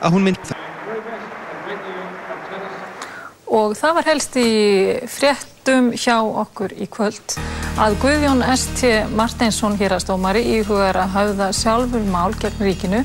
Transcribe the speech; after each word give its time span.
að 0.00 0.16
hún 0.16 0.26
mynd 0.28 0.40
það. 0.44 0.62
Og 3.56 3.76
það 3.78 3.94
var 3.96 4.08
helst 4.10 4.36
í 4.40 4.48
fréttum 5.08 5.92
hjá 5.96 6.16
okkur 6.18 6.74
í 6.76 6.88
kvöld 6.92 7.36
að 7.80 7.94
Guðjón 8.02 8.42
S.T. 8.54 8.90
Martinsson 9.16 9.76
hérastómari 9.78 10.42
íhugar 10.56 10.98
að 10.98 11.14
hafða 11.14 11.48
sjálfur 11.54 12.04
mál 12.10 12.34
gegn 12.40 12.64
ríkinu 12.64 13.02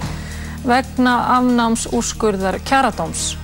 vegna 0.66 1.16
afnáms 1.38 1.88
úrskurðar 1.92 2.60
kjaradóms. 2.66 3.36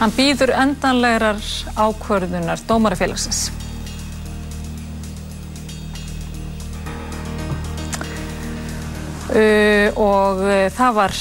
Hann 0.00 0.12
býður 0.16 0.52
endanlegar 0.56 1.40
ákvörðunar 1.76 2.60
dómarafélagsins. 2.68 3.46
Uh, 9.26 9.90
og 9.98 10.44
uh, 10.46 10.66
það 10.72 10.92
var 11.00 11.14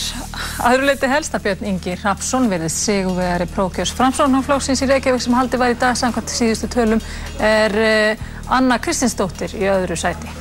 aðruleiti 0.64 1.10
helst 1.12 1.36
að 1.36 1.48
Björn 1.48 1.68
Ingi 1.72 1.96
Rapsson 2.00 2.48
verið 2.52 2.72
sigurvegari 2.72 3.48
prókjós 3.52 3.92
framsóknarflóksins 3.98 4.84
í 4.86 4.90
Reykjavík 4.90 5.24
sem 5.26 5.36
haldi 5.36 5.60
var 5.60 5.74
í 5.74 5.78
dag 5.80 5.98
samkvæmt 6.00 6.32
síðustu 6.32 6.70
tölum 6.72 7.04
er 7.44 7.76
uh, 7.76 8.26
Anna 8.56 8.80
Kristinsdóttir 8.80 9.56
í 9.60 9.68
öðru 9.68 9.98
sæti. 10.00 10.32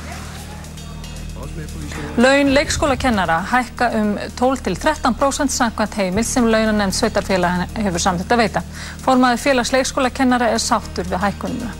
Laun 2.17 2.53
leikskólakennara 2.55 3.41
hækka 3.51 3.89
um 3.99 4.13
12-13% 4.39 5.51
samkvæmt 5.51 5.97
heimild 5.99 6.27
sem 6.27 6.47
launanemnd 6.47 6.95
sveitarfélag 6.95 7.65
hefur 7.75 8.03
samþitt 8.03 8.31
að 8.31 8.43
veita. 8.43 8.63
Formaði 9.03 9.41
félags 9.43 9.73
leikskólakennara 9.75 10.53
er 10.55 10.63
sáttur 10.63 11.07
við 11.11 11.23
hækkunumuna. 11.25 11.75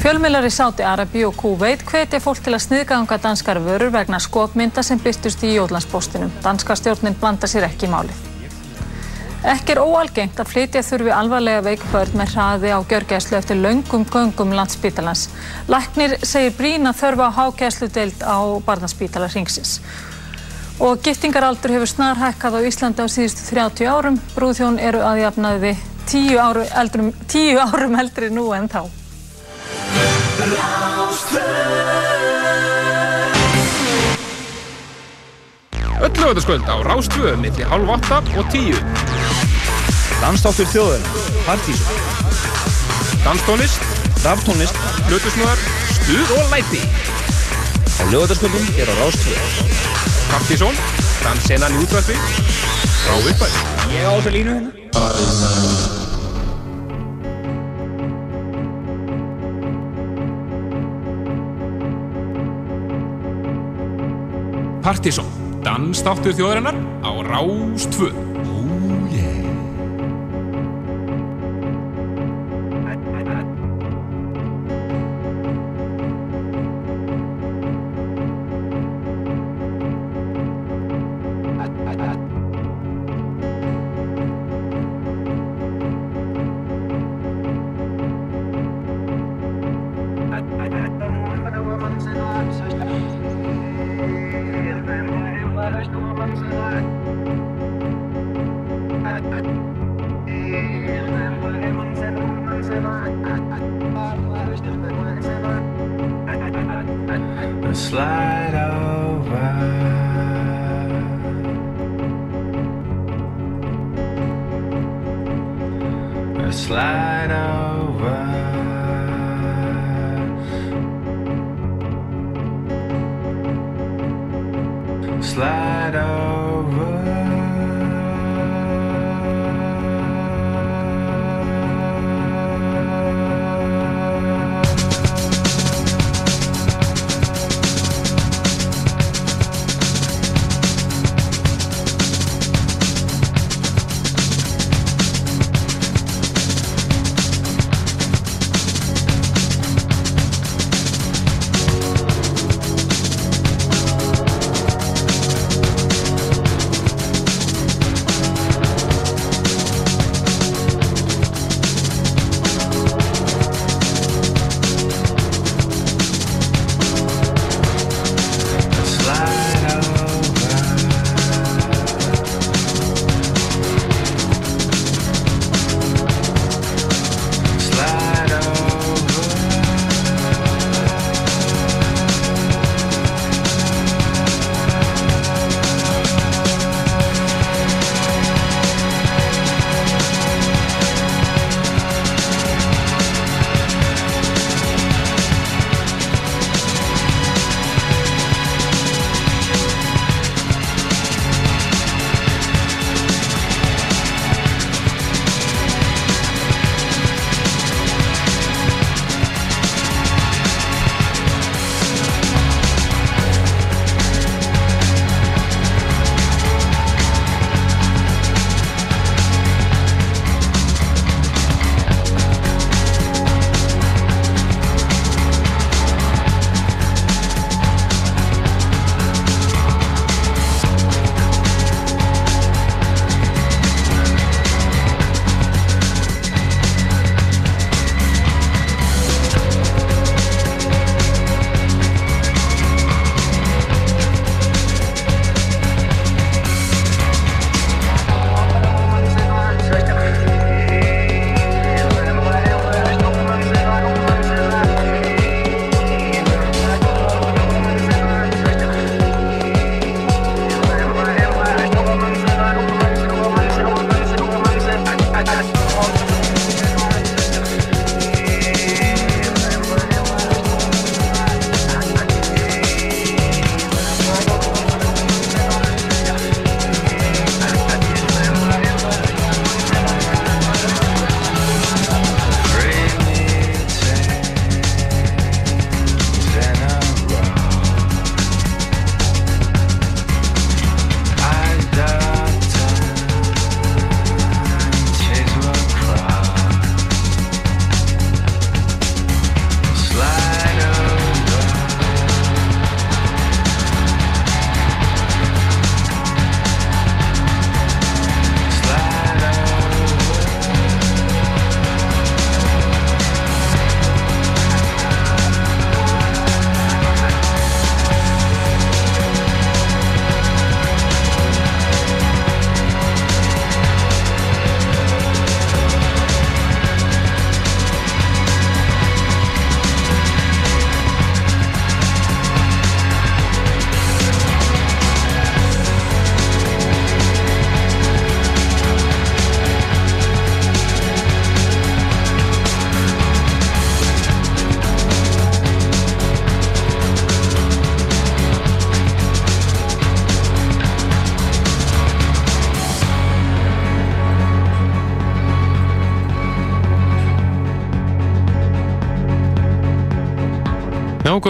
Fjölmiðlar 0.00 0.46
í 0.48 0.48
Sáti 0.48 0.80
Arabi 0.80 1.26
og 1.28 1.34
Kúveit 1.36 1.82
hvetja 1.84 2.22
fólk 2.24 2.38
til 2.40 2.54
að 2.56 2.62
sniðganga 2.64 3.18
danskar 3.20 3.58
vörur 3.60 3.90
vegna 3.92 4.16
skopmynda 4.16 4.80
sem 4.80 4.96
byrtust 4.96 5.42
í 5.44 5.50
Jólandspostinum. 5.58 6.30
Danska 6.40 6.72
stjórnin 6.78 7.18
blanda 7.20 7.44
sér 7.50 7.66
ekki 7.66 7.84
í 7.84 7.90
málið. 7.92 8.22
Ekki 9.52 9.74
er 9.74 9.80
óalgengt 9.84 10.40
að 10.40 10.48
flytja 10.54 10.80
þurfi 10.88 11.12
alvarlega 11.12 11.60
veikbörn 11.66 12.16
með 12.16 12.32
hraði 12.32 12.70
á 12.72 12.80
gjörgæslu 12.80 13.36
eftir 13.36 13.60
laungum 13.60 14.06
göngum 14.08 14.54
landsspítalans. 14.56 15.26
Læknir 15.68 16.16
segir 16.24 16.56
brína 16.56 16.94
þörfa 16.96 17.28
á 17.28 17.36
hágæsludeild 17.36 18.24
á 18.24 18.40
barnaspítala 18.64 19.28
ringsins. 19.34 19.82
Og 20.80 21.02
giftingaraldur 21.04 21.74
hefur 21.76 21.92
snar 21.92 22.16
hækkað 22.22 22.56
á 22.56 22.60
Íslandi 22.70 23.04
á 23.04 23.08
síðustu 23.08 23.44
30 23.52 23.92
árum. 23.92 24.16
Brúðhjón 24.32 24.80
eru 24.80 25.04
aðjafnaði 25.04 25.74
10 26.08 26.40
árum 26.40 26.72
eldri, 26.84 27.12
10 27.36 27.62
árum 27.68 28.00
eldri 28.00 28.32
nú 28.32 28.48
en 28.56 28.72
þá. 28.72 28.99
Öll 36.00 36.20
lögataskvöld 36.20 36.64
á 36.68 36.76
Rástvö 36.82 37.36
millir 37.36 37.66
halv 37.66 37.88
8 37.88 38.22
og 38.36 38.46
10. 38.52 38.74
Dansdáttur 40.20 40.66
þjóðurinn, 40.72 41.04
Partíson, 41.44 42.00
Danstónlist, 43.24 43.84
raftónlist 44.24 44.76
hlutusnöðar, 45.08 45.60
stuð 45.92 46.32
og 46.38 46.50
læti. 46.52 46.80
á 48.00 48.02
lögataskvöldum 48.12 48.66
er 48.80 48.88
á 48.88 48.94
Rástvöð. 48.96 49.40
Partíson, 50.32 50.74
dansenan 51.24 51.80
í 51.82 51.86
frá 53.04 53.14
uppæð. 53.16 53.54
Ég 53.92 54.04
á 54.08 54.12
þessa 54.16 54.30
línu 54.30 54.52
hérna. 54.56 55.99
Partíson, 64.90 65.28
dansdáttur 65.62 66.34
þjóðarinnar 66.34 66.74
á 67.06 67.10
Rástvö. 67.22 68.29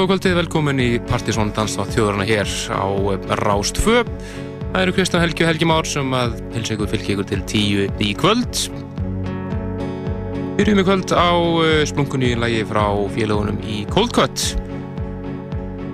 Já, 0.01 0.07
góða 0.07 0.15
kvöldið, 0.15 0.37
velkomin 0.39 0.79
í 0.81 0.85
Partisón 1.05 1.51
Danstátt 1.53 1.91
þjóðurna 1.93 2.25
hér 2.25 2.49
á 2.73 2.89
Rást 3.37 3.77
2. 3.85 3.99
Það 4.73 4.79
eru 4.81 4.95
Kristján 4.97 5.21
Helgi 5.21 5.45
og 5.45 5.51
Helgi 5.51 5.69
Már 5.69 5.89
sem 5.91 6.15
að 6.17 6.39
hilsa 6.55 6.73
ykkur 6.73 6.89
fylgja 6.89 7.13
ykkur 7.13 7.29
til 7.29 7.41
tíu 7.51 7.85
í 8.01 8.15
kvöld. 8.17 8.63
Byrjum 10.57 10.81
í 10.81 10.87
kvöld 10.89 11.13
á 11.13 11.37
eh, 11.67 11.85
splunkunni 11.85 12.33
lagi 12.41 12.65
frá 12.71 12.87
félagunum 13.13 13.61
í 13.61 13.83
Cold 13.93 14.17
Cut. 14.17 14.47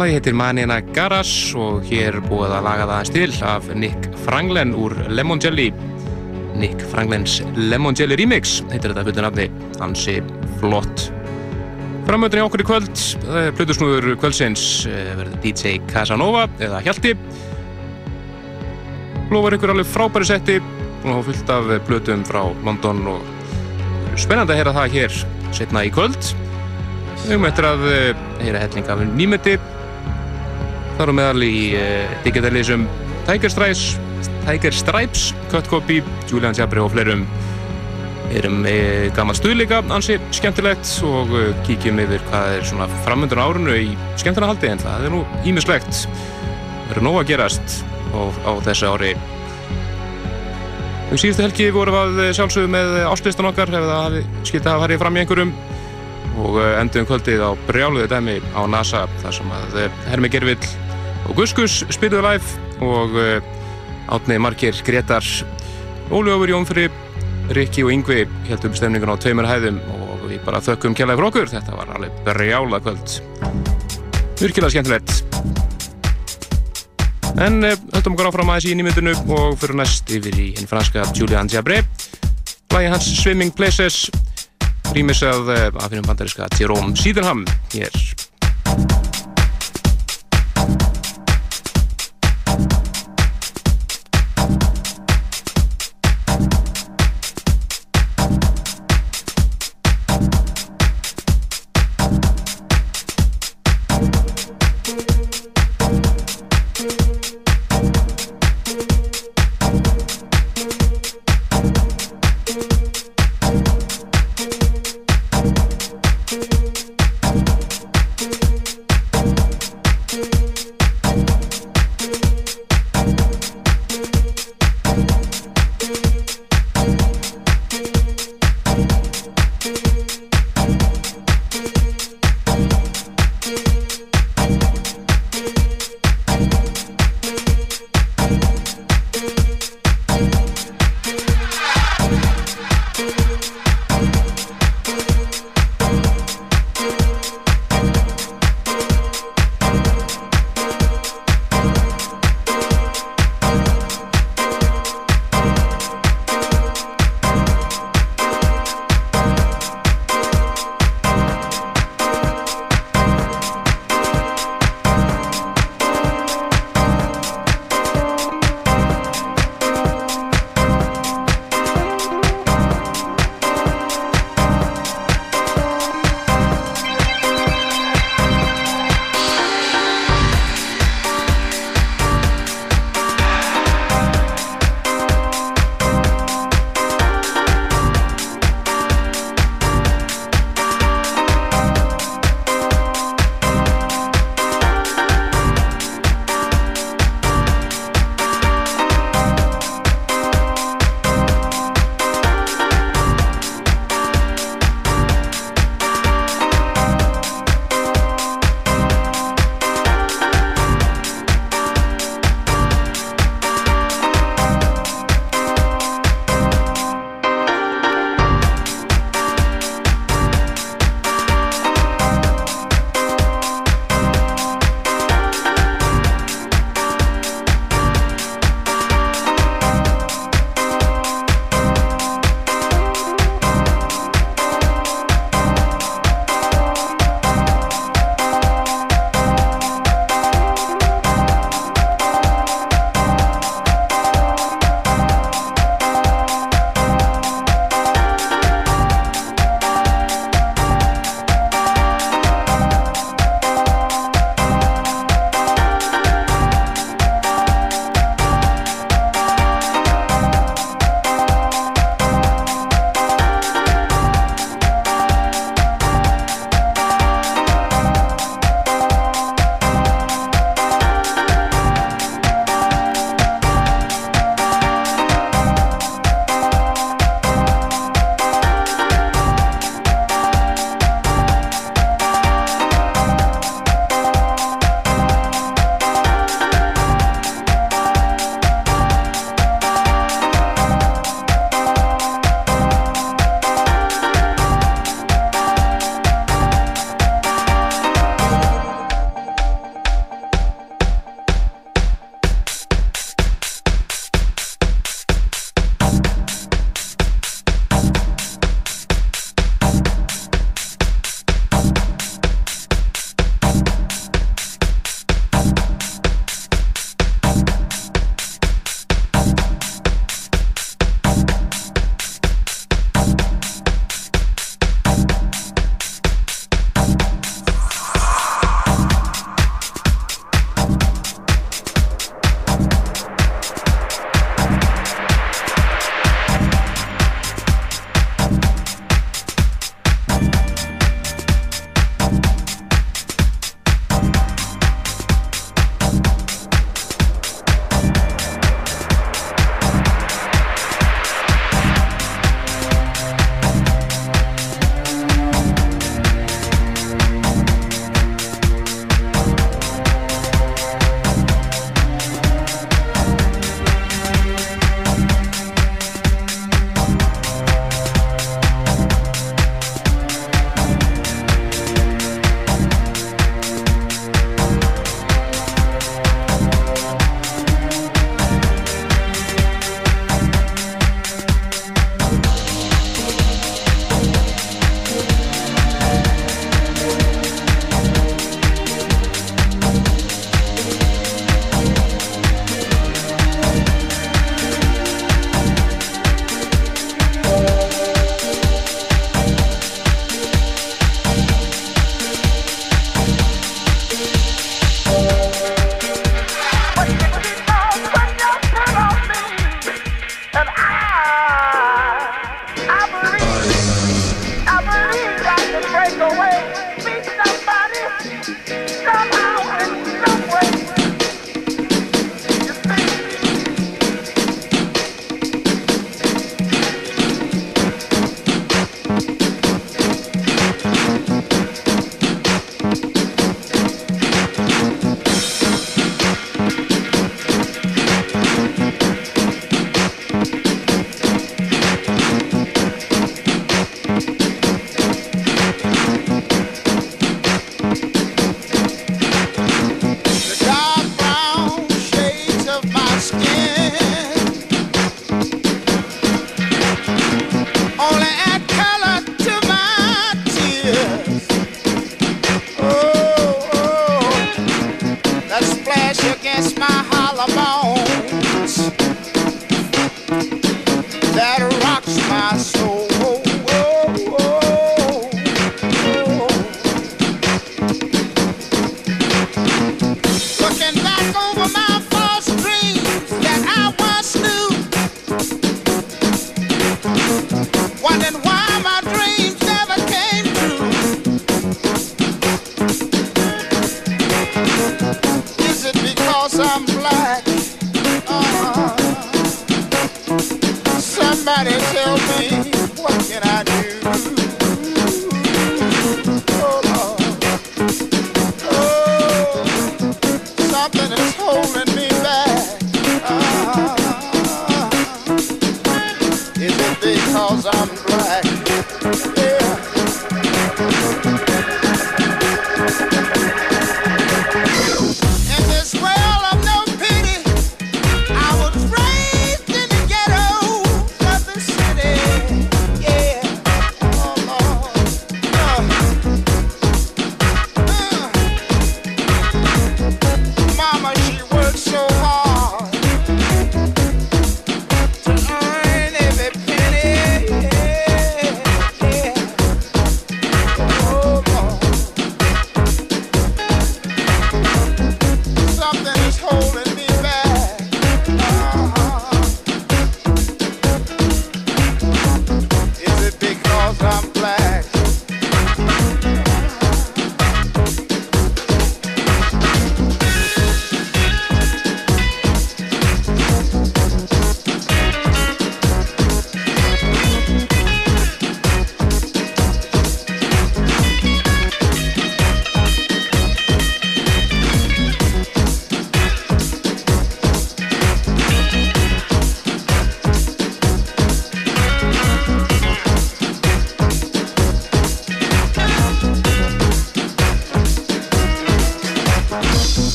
Lagi 0.00 0.16
heitir 0.16 0.40
Manina 0.40 0.80
Garas 0.96 1.36
og 1.52 1.84
hér 1.92 2.22
búið 2.24 2.56
að 2.56 2.68
laga 2.70 2.88
það 2.94 3.06
stil 3.12 3.30
af 3.52 3.68
Nick 3.76 4.12
Franglen 4.24 4.72
úr 4.80 4.96
Lemon 5.12 5.44
Jelly. 5.44 5.74
Nick 6.56 6.88
Franglens 6.88 7.42
Lemon 7.52 8.00
Jelly 8.00 8.16
Remix 8.16 8.62
heitir 8.72 8.94
þetta 8.94 9.10
fullu 9.10 9.28
nafni, 9.28 9.50
hansi 9.76 10.22
flott. 10.56 11.09
Framöndin 12.10 12.40
í 12.40 12.42
okkur 12.42 12.64
í 12.64 12.64
kvöld, 12.66 13.00
Plutusnúður 13.54 14.16
kvöldsins 14.18 14.62
eh, 14.90 15.12
verður 15.14 15.36
DJ 15.44 15.76
Casanova 15.86 16.48
eða 16.58 16.80
Hjalti. 16.82 17.12
Lofar 19.30 19.54
ykkur 19.54 19.70
alveg 19.70 19.86
frábæri 19.86 20.26
setti 20.26 20.56
og 20.58 21.06
hafa 21.06 21.20
fullt 21.28 21.52
af 21.54 21.70
Plutum 21.86 22.24
frá 22.26 22.40
London 22.66 23.04
og 23.12 23.28
spennandi 24.18 24.56
að 24.56 24.58
heyra 24.58 24.72
það 24.80 24.96
hér 24.96 25.20
setna 25.54 25.84
í 25.86 25.92
kvöld. 25.94 26.18
Við 27.20 27.30
höfum 27.36 27.46
eftir 27.52 27.68
að 27.70 27.86
eh, 27.92 28.26
heyra 28.40 28.64
helling 28.64 28.90
af 28.90 29.06
nýmeti. 29.12 29.54
Þar 30.98 31.14
á 31.14 31.18
meðal 31.20 31.46
í 31.46 31.54
uh, 31.78 32.16
digitalisum 32.26 32.88
Tiger 33.30 33.54
Stripes, 33.54 33.86
Tiger 34.48 34.74
Stripes, 34.74 35.30
Cut 35.54 35.70
Copy, 35.70 36.02
Julian 36.26 36.58
Jabri 36.58 36.82
og 36.82 36.90
fleirum 36.90 37.22
erum 38.36 38.62
e, 38.68 39.10
gammal 39.16 39.34
stuðleika 39.38 39.80
ansi 39.90 40.18
skemmtilegt 40.34 40.86
og 41.06 41.32
e, 41.34 41.42
kíkjum 41.66 41.98
yfir 42.04 42.22
hvað 42.28 42.54
er 42.58 42.68
svona 42.68 42.86
framöndur 43.04 43.40
á 43.42 43.46
árunu 43.48 43.74
í 43.74 43.90
skemmtuna 44.20 44.50
haldi 44.50 44.70
en 44.70 44.82
það 44.82 45.06
er 45.08 45.14
nú 45.14 45.22
ímislegt 45.48 45.90
það 46.04 46.94
eru 46.94 47.04
nóg 47.06 47.20
að 47.20 47.28
gerast 47.32 47.76
á, 48.14 48.20
á 48.46 48.52
þessu 48.66 48.90
ári. 48.90 49.12
Um 51.10 51.18
síðustu 51.18 51.42
helgi 51.42 51.68
vorum 51.74 52.14
við 52.14 52.32
sjálfsögðu 52.38 52.70
með 52.70 52.96
áslistan 53.10 53.50
okkar 53.50 53.72
ef 53.74 53.86
það 53.88 54.18
skilt 54.46 54.66
að 54.66 54.76
hafa 54.76 54.84
farið 54.84 55.02
fram 55.02 55.16
í 55.16 55.22
einhverjum. 55.24 55.52
Og 56.40 56.58
endum 56.62 57.06
kvöldið 57.08 57.42
á 57.42 57.50
brjáluði 57.66 58.08
dæmi 58.10 58.36
á 58.54 58.62
NASA 58.70 59.02
þar 59.20 59.34
sem 59.34 59.54
að 59.56 59.80
Hermi 60.06 60.30
Gervill 60.30 60.70
og 61.26 61.34
Guskus 61.38 61.80
spilduði 61.90 62.22
live 62.28 62.86
og 62.86 63.18
átnið 64.10 64.42
margir 64.46 64.78
Gretar 64.86 65.26
Óljófur 66.10 66.54
Jónfri 66.54 66.86
Rikki 67.50 67.82
og 67.82 67.90
Yngvi 67.90 68.22
heldum 68.46 68.74
stemningun 68.78 69.10
á 69.10 69.18
tveimur 69.18 69.48
hæðum 69.48 69.80
og 69.90 70.20
við 70.30 70.38
bara 70.46 70.60
þökkum 70.62 70.94
kjallaði 70.94 71.18
fyrir 71.18 71.30
okkur. 71.30 71.48
Þetta 71.50 71.74
var 71.74 71.90
alveg 71.96 72.20
brjála 72.28 72.78
kvöld. 72.84 73.16
Virkilega 74.38 74.70
skemmtilegt. 74.70 75.16
En 77.42 77.58
höldum 77.66 78.14
okkur 78.14 78.30
áfram 78.30 78.54
aðeins 78.54 78.70
í 78.70 78.76
nýmyndinu 78.78 79.16
og 79.34 79.58
fyrir 79.58 79.80
næst 79.82 80.14
yfir 80.14 80.38
í 80.38 80.48
hinn 80.60 80.70
franska 80.70 81.02
Julian 81.10 81.50
Diabré. 81.50 81.82
Lægi 82.70 82.94
hans 82.94 83.10
Swimming 83.18 83.50
Places, 83.58 84.04
rýmisað 84.94 85.50
af 85.50 85.90
hennum 85.90 86.06
bandariska 86.06 86.46
Jerome 86.54 86.94
Sydenham 86.94 87.42
hér. 87.74 89.09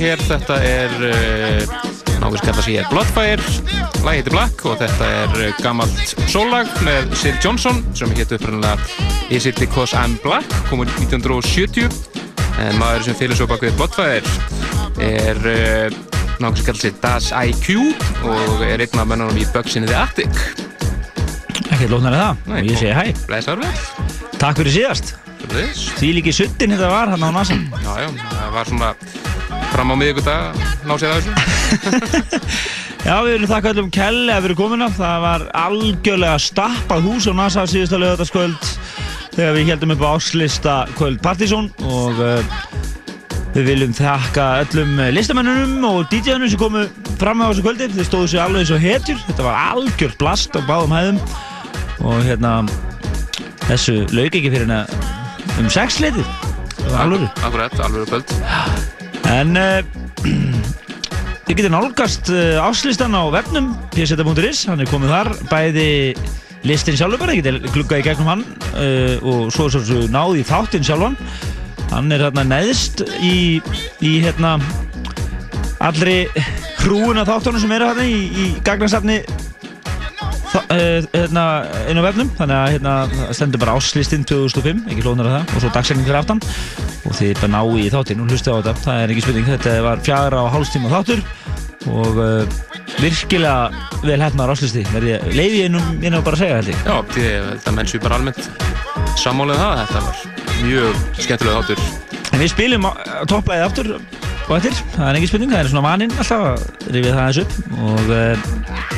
lag 0.00 0.06
hér, 0.08 0.20
þetta 0.24 0.54
er 0.64 0.92
eh, 1.04 1.72
nákvæmst 2.22 2.44
kallað 2.46 2.64
sér 2.64 2.86
Bloodfire, 2.88 3.48
lag 4.00 4.16
heitir 4.16 4.32
Black 4.32 4.62
og 4.64 4.78
þetta 4.80 5.08
er 5.12 5.34
eh, 5.44 5.58
gammalt 5.60 6.14
sólag 6.30 6.70
með 6.86 7.10
Sir 7.20 7.36
Johnson 7.44 7.82
sem 7.92 8.08
heitir 8.14 8.38
uppröndilega 8.38 8.80
Is 9.28 9.44
it 9.50 9.60
because 9.60 9.92
I'm 9.92 10.16
black, 10.24 10.48
komur 10.70 10.88
1970 10.88 11.92
en 12.64 12.80
maður 12.80 13.10
sem 13.10 13.18
fyrir 13.18 13.36
svo 13.36 13.48
bak 13.50 13.60
við 13.66 13.76
Bloodfire 13.76 14.24
er 15.04 15.44
eh, 15.52 15.92
nákvæmst 16.40 16.64
kallað 16.70 16.84
sér 16.86 16.96
Das 17.04 17.28
IQ 17.36 17.92
og 18.24 18.64
er 18.64 18.80
einn 18.80 19.04
af 19.04 19.10
mennunum 19.10 19.36
í 19.36 19.44
Bugsinni 19.52 19.90
The 19.90 20.00
Attic 20.00 20.44
Ekkert 21.66 21.92
lóknar 21.92 22.16
við 22.16 22.22
það, 22.24 22.44
Nei, 22.54 22.60
ég 22.70 22.80
segi 22.80 22.96
hæ. 22.96 23.26
Blæsarverð 23.28 24.38
Takk 24.40 24.62
fyrir 24.62 24.72
síðast. 24.78 25.18
Því 25.98 26.14
líki 26.16 26.32
suttin 26.32 26.72
þetta 26.72 26.88
var 26.88 27.10
hann 27.12 27.20
á 27.20 27.28
NASA. 27.34 27.56
Já, 27.84 28.06
já, 28.06 28.08
það 28.30 28.54
var 28.54 28.70
svona 28.70 28.94
fram 29.80 29.94
á 29.96 29.96
miðugudag 29.96 30.58
ná 30.84 30.92
sér 31.00 31.14
að 31.14 31.22
þessu? 31.24 32.40
Já, 33.08 33.14
við 33.24 33.30
erum 33.32 33.48
þakka 33.48 33.70
öllum 33.72 33.86
kelli 33.94 34.28
að 34.28 34.42
við 34.42 34.48
erum 34.50 34.58
komin 34.58 34.84
af 34.84 34.98
það 34.98 35.22
var 35.24 35.44
algjörlega 35.56 36.40
stappað 36.44 37.06
hús 37.08 37.28
á 37.30 37.32
NASA 37.38 37.64
síðustu 37.70 38.00
lögataskvöld 38.02 38.66
þegar 39.38 39.56
við 39.56 39.70
heldum 39.72 39.94
upp 39.94 40.04
á 40.04 40.08
áslista 40.10 40.74
kvöld 40.98 41.22
Partizón 41.24 41.70
og 41.88 42.20
uh, 42.20 42.58
við 43.54 43.70
viljum 43.70 43.96
þakka 43.96 44.50
öllum 44.66 45.00
listamennunum 45.16 45.88
og 45.88 46.04
DJ-unum 46.12 46.52
sem 46.52 46.60
komu 46.60 46.84
fram 47.16 47.40
á 47.40 47.48
þessu 47.48 47.64
kvöldi. 47.64 47.88
Þeir 47.96 48.10
stóðu 48.10 48.30
sér 48.34 48.44
alveg 48.44 48.66
eins 48.66 48.74
og 48.76 48.84
hetjur. 48.84 49.24
Þetta 49.30 49.48
var 49.48 49.58
algjör 49.78 50.14
blast 50.20 50.60
á 50.60 50.60
báðum 50.68 50.92
hæðum 50.98 51.24
og 52.04 52.20
hérna 52.28 52.54
þessu 53.64 54.02
laug 54.12 54.28
ekki 54.28 54.52
fyrir 54.52 54.68
hérna 54.68 54.84
eh, 54.84 55.58
um 55.62 55.72
sexleiti 55.72 56.26
Alvöru. 56.96 57.28
Akkurat, 57.44 57.80
alvöru 57.80 58.04
kvöld. 58.04 58.24
En 59.30 59.54
uh, 59.54 59.78
þið 61.46 61.54
getur 61.54 61.72
nálgast 61.72 62.30
uh, 62.34 62.58
áslistan 62.64 63.14
á 63.14 63.22
vefnum 63.30 63.72
pseta.is, 63.94 64.64
hann 64.66 64.82
er 64.82 64.90
komið 64.90 65.12
þar 65.14 65.30
bæði 65.50 65.90
listin 66.66 66.98
sjálfur 66.98 67.22
bara, 67.22 67.36
ég 67.38 67.46
geti 67.46 67.72
gluggað 67.72 68.02
í 68.02 68.06
gegnum 68.08 68.30
hann 68.32 68.44
uh, 68.74 69.16
og 69.22 69.52
svo 69.54 69.68
svo, 69.72 69.82
svo 69.86 70.02
náði 70.12 70.44
þáttinn 70.48 70.86
sjálfan. 70.86 71.18
Hann 71.90 72.10
er 72.14 72.26
hérna 72.26 72.46
neðst 72.46 73.04
í, 73.18 73.60
í 74.02 74.12
hérna 74.22 74.56
allri 75.82 76.24
hrúuna 76.82 77.24
þáttunum 77.26 77.62
sem 77.62 77.72
eru 77.74 77.88
hérna 77.90 78.06
í, 78.06 78.20
í 78.30 78.44
uh, 80.50 81.00
hérna, 81.14 81.46
á 81.86 82.06
vefnum. 82.10 82.30
Þannig 82.38 82.58
að 82.58 82.76
hérna 82.76 83.32
stendur 83.36 83.62
bara 83.62 83.78
áslistinn 83.78 84.26
2005 84.26 84.86
ekki 84.90 85.06
hlóðnar 85.06 85.30
að 85.30 85.36
það 85.38 85.54
og 85.54 85.64
svo 85.64 85.74
dagsetning 85.78 86.08
fyrir 86.08 86.22
aftan 86.22 86.44
og 87.04 87.16
þið 87.16 87.34
bara 87.40 87.52
ná 87.54 87.60
í 87.80 87.86
þáttinn 87.92 88.24
og 88.24 88.32
hlustu 88.32 88.52
á 88.52 88.58
þetta. 88.58 88.74
Það 88.84 89.02
er 89.02 89.14
ekki 89.14 89.24
spurning, 89.26 89.48
þetta 89.48 89.76
var 89.86 90.04
fjagra 90.06 90.42
og 90.44 90.52
hálfstíma 90.54 90.92
þáttur. 90.92 91.24
Og 91.90 92.20
uh, 92.20 92.58
virkilega 93.00 93.70
vel 94.04 94.20
hefnar 94.20 94.52
áslisti 94.52 94.84
leiði 94.92 95.62
ég 95.62 95.70
innum 95.70 96.02
inn 96.04 96.16
á 96.16 96.20
bara 96.20 96.36
að 96.36 96.42
segja 96.42 96.58
held 96.58 96.72
ég? 96.72 96.82
Já, 96.84 96.96
því 97.14 97.24
ég 97.24 97.46
held 97.48 97.68
að 97.70 97.76
menn 97.78 97.90
séu 97.90 98.02
bara 98.04 98.18
almennt 98.20 98.42
sammálið 99.20 99.60
það, 99.60 99.80
þetta 99.80 100.02
var 100.06 100.24
mjög 100.60 101.00
skemmtilega 101.16 101.60
þáttur. 101.60 101.84
en 102.30 102.42
við 102.42 102.52
spilum 102.52 102.88
topplæðið 103.30 103.66
aftur 103.68 103.92
og 104.50 104.56
eftir, 104.56 104.78
það 104.96 105.06
er 105.06 105.18
ekki 105.20 105.30
spurning, 105.30 105.52
það 105.52 105.60
er 105.62 105.68
svona 105.70 105.86
vaninn 105.86 106.14
alltaf 106.18 106.46
að 106.48 106.62
rifja 106.90 107.14
það 107.14 107.20
aðeins 107.24 107.40
upp. 107.44 107.52
Og 107.80 108.08
uh, 108.10 108.48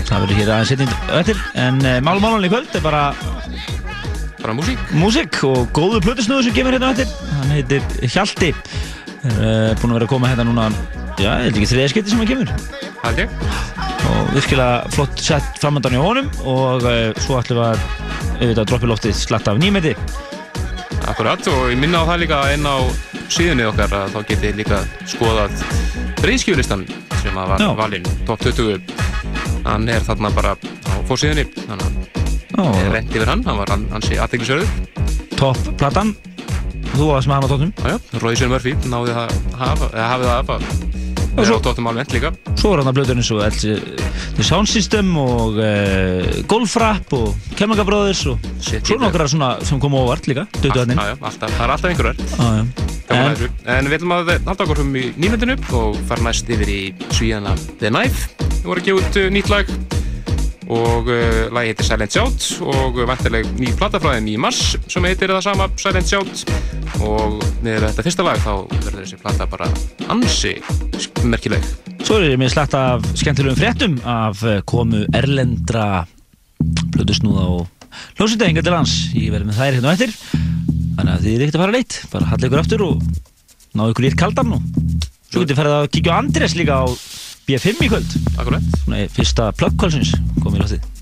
það 0.09 0.23
verður 0.25 0.39
hér 0.39 0.53
aðeins 0.55 0.73
setjum 0.73 0.95
eftir. 1.19 1.43
En 1.61 1.83
uh, 1.85 1.99
málumálunni 2.07 2.49
í 2.49 2.53
kvöld 2.53 2.79
er 2.79 2.85
bara 2.85 3.03
Bara 4.43 4.55
músík. 4.59 4.81
músík 4.99 5.39
og 5.47 5.71
góðu 5.75 6.01
plötusnúður 6.03 6.49
sem 6.49 6.57
kemur 6.57 6.75
hérna 6.75 6.91
eftir. 6.91 7.11
Hann 7.39 7.55
heitir 7.55 7.85
Hjalti. 8.03 8.51
Er 9.23 9.37
uh, 9.37 9.77
búinn 9.79 9.93
að 9.93 10.01
vera 10.01 10.09
að 10.09 10.11
koma 10.11 10.31
hérna 10.33 10.47
núna 10.49 10.65
já, 11.21 11.29
ég 11.29 11.45
held 11.47 11.61
ekki 11.61 11.71
þriðaskipti 11.71 12.11
sem 12.11 12.23
hann 12.23 12.31
kemur. 12.33 12.51
Hald 13.05 13.23
ég. 13.23 13.37
og 14.11 14.33
virkilega 14.35 14.91
flott 14.91 15.23
sett 15.23 15.63
framöndan 15.63 15.95
í 15.95 16.03
honum 16.03 16.29
og 16.43 16.83
uh, 16.83 17.13
svo 17.23 17.39
ætlum 17.39 17.61
við 17.61 17.69
að 17.69 17.87
auðvitað 18.43 18.69
droppi 18.73 18.91
loftið 18.91 19.17
slatta 19.21 19.55
af 19.55 19.63
nýmeti. 19.63 19.95
Akkurat, 21.11 21.47
og 21.51 21.71
ég 21.71 21.79
minna 21.79 22.03
á 22.03 22.09
það 22.11 22.23
líka 22.25 22.41
inn 22.55 22.67
á 22.67 22.79
síðunni 23.33 23.67
okkar 23.71 23.95
að 23.97 24.17
þá 24.17 24.21
getið 24.33 24.59
líka 24.61 24.83
skoðað 25.11 25.65
reyðskjölistan 26.23 26.85
sem 27.23 27.39
að 27.39 27.55
var 27.55 27.79
valinn, 27.79 28.07
top 28.27 28.43
20 28.43 28.83
hann 29.67 29.89
er 29.91 30.03
þarna 30.07 30.31
bara 30.35 30.57
á 30.59 30.95
fórsíðunni 31.09 31.47
þannig 31.63 31.87
að 31.87 32.22
rent 32.93 33.11
yfir 33.15 33.27
hann, 33.31 33.43
hann 33.47 33.59
var 33.59 33.73
sé 34.05 34.19
aðteglisverður 34.21 34.69
topp 35.39 35.59
platan. 35.81 36.15
Þú 36.93 37.07
var 37.09 37.23
sem 37.25 37.33
hann 37.33 37.45
á 37.45 37.49
tóttum 37.49 37.71
Royce 38.21 38.49
Murphy 38.51 38.75
náði 38.91 39.15
það 39.17 39.37
hafið 39.57 40.27
það 40.29 40.51
Og 41.33 41.39
eða 41.41 41.47
svo- 41.49 41.57
á 41.57 41.65
tóttum 41.65 41.87
alveg 41.89 42.11
líka. 42.13 42.31
svo 42.61 42.73
er 42.75 42.83
hann 42.83 42.91
að 42.91 42.97
blöður 42.99 43.17
eins 43.17 43.31
og 43.33 43.41
The 44.37 44.45
Sound 44.45 44.69
System 44.69 45.15
og 45.17 45.57
uh, 45.57 46.43
Golfrap 46.47 47.15
og 47.17 47.33
Chemical 47.57 47.87
Brothers 47.89 48.27
og 48.29 48.39
Shit, 48.61 48.85
svo 48.85 48.99
ég- 48.99 49.01
nokkra 49.01 49.25
svona 49.33 49.55
sem 49.65 49.81
kom 49.81 49.95
á 49.97 50.05
óvart 50.05 50.29
líka 50.29 50.45
dötuðarnir 50.61 51.01
Já, 51.01 51.07
já, 51.09 51.17
alltaf, 51.23 51.51
það 51.57 51.65
er 51.65 51.73
alltaf 51.73 51.91
einhverjar. 51.91 52.17
En, 53.13 53.89
við 53.89 53.97
ætlum 53.97 54.13
að 54.19 54.31
halda 54.45 54.65
okkur 54.67 54.81
um 54.85 54.93
í 55.01 55.07
nýmyndinu 55.17 55.57
og 55.81 55.97
fara 56.09 56.23
næst 56.29 56.49
yfir 56.53 56.69
í 56.69 56.81
svíjana 57.17 57.57
The 57.81 57.89
Knife. 57.89 58.29
Við 58.61 58.69
vorum 58.69 58.83
að 58.83 58.87
gefa 58.91 59.01
út 59.01 59.17
uh, 59.23 59.31
nýtt 59.33 59.51
lag 59.53 59.73
og 60.73 61.09
uh, 61.11 61.53
lagi 61.53 61.73
heitir 61.73 61.87
Silent 61.87 62.15
Shout 62.15 62.47
og 62.65 62.97
uh, 62.97 63.07
vantileg 63.09 63.49
ný 63.59 63.73
platafræðin 63.79 64.31
í 64.33 64.37
mars 64.41 64.77
sem 64.91 65.05
heitir 65.09 65.33
það 65.35 65.45
sama 65.47 65.69
Silent 65.81 66.09
Shout. 66.09 66.45
Og 67.03 67.43
með 67.65 67.89
þetta 67.89 68.05
fyrsta 68.07 68.27
lag 68.27 68.41
þá 68.43 68.53
verður 68.73 69.01
þessi 69.03 69.19
plata 69.21 69.49
bara 69.51 69.69
ansi 70.13 70.55
merkileg. 71.27 71.65
svo 72.03 72.19
er 72.19 72.33
ég 72.33 72.41
með 72.41 72.55
slagt 72.55 72.77
af 72.79 73.05
skemmtilegum 73.19 73.59
fréttum 73.59 73.99
af 74.09 74.43
eh, 74.47 74.61
komu 74.69 75.05
erlendra 75.15 76.05
plötusnúða 76.95 77.47
og 77.57 77.91
hljómsvita 78.19 78.49
enga 78.49 78.65
til 78.65 78.75
lands. 78.75 78.95
Ég 79.17 79.33
verði 79.35 79.51
með 79.51 79.61
þær 79.61 79.77
hérna 79.79 79.93
á 79.93 79.95
eftir. 79.97 80.15
Þannig 80.97 81.13
að 81.13 81.27
þið 81.27 81.35
er 81.35 81.45
ekkert 81.45 81.59
að 81.59 81.65
fara 81.65 81.77
leitt 81.77 81.99
bara 82.13 82.31
halla 82.31 82.49
ykkur 82.49 82.63
aftur 82.63 82.87
og 82.87 83.05
ná 83.73 83.85
ykkur 83.89 84.07
í 84.07 84.11
eitt 84.11 84.21
kaldan 84.21 84.57
og 84.59 84.65
svo 85.33 85.43
getur 85.43 85.59
farið 85.59 85.77
að 85.79 85.91
kíkja 85.97 86.17
á 86.17 86.21
Andrés 86.21 86.57
líka 86.59 86.81
á 86.83 86.87
B5 87.49 87.83
í 87.83 87.91
kvöld. 87.91 88.19
Akkurat. 88.39 88.83
Fyrsta 89.13 89.51
plöggkvöldsins 89.59 90.15
komið 90.43 90.61
í 90.61 90.63
lóttið 90.65 91.02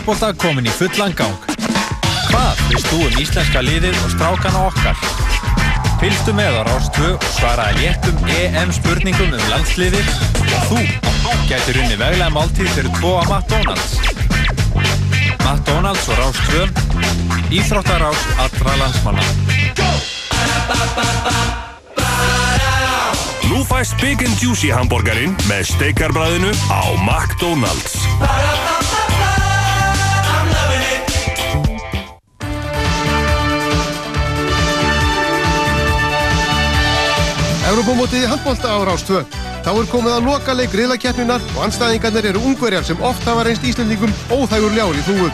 handbólta 0.00 0.30
komin 0.40 0.64
í 0.64 0.72
fullan 0.72 1.12
gang. 1.12 1.34
Hvað 2.30 2.60
veist 2.70 2.86
þú 2.88 3.00
um 3.04 3.16
íslenska 3.20 3.60
liðið 3.60 3.98
og 4.00 4.12
strákana 4.14 4.62
okkar? 4.70 5.02
Fylgstu 6.00 6.32
með 6.32 6.56
á 6.56 6.62
Rástvö 6.70 7.10
og 7.18 7.26
svaraði 7.36 7.82
léttum 7.82 8.22
EM 8.32 8.72
spurningum 8.72 9.34
um 9.36 9.44
landsliðið 9.50 10.08
og 10.40 10.70
þú 10.70 10.80
gætir 11.50 11.82
unni 11.82 11.98
veglega 12.00 12.30
máltíð 12.32 12.72
fyrir 12.78 12.96
tvo 12.96 13.12
að 13.20 13.28
McDonalds. 13.34 13.92
McDonalds 15.44 16.08
og 16.08 16.22
Rástvö, 16.22 16.64
Íþróttarás 17.52 18.24
allra 18.40 18.80
landsmanna. 18.80 19.28
Nú 23.52 23.64
fæst 23.68 24.00
Big 24.00 24.24
and 24.24 24.40
Juicy 24.40 24.72
hambúrgarinn 24.72 25.36
með 25.50 25.74
steikarbræðinu 25.74 26.56
á 26.72 26.82
McDonalds. 27.04 28.69
Europamótið 37.70 38.24
í 38.24 38.26
handbólta 38.26 38.66
á 38.66 38.82
Rástvö. 38.82 39.20
Þá 39.62 39.70
er 39.70 39.86
komið 39.92 40.14
að 40.16 40.24
loka 40.26 40.54
leik 40.58 40.72
riðlakeppninar 40.74 41.38
og 41.54 41.60
anstæðingarnir 41.68 42.26
eru 42.32 42.40
ungverjar 42.48 42.82
sem 42.88 42.98
oft 43.06 43.22
hafa 43.28 43.44
reynst 43.46 43.66
Íslandingum 43.68 44.10
óþægur 44.34 44.74
ljár 44.74 44.98
í 44.98 45.02
þúu. 45.06 45.28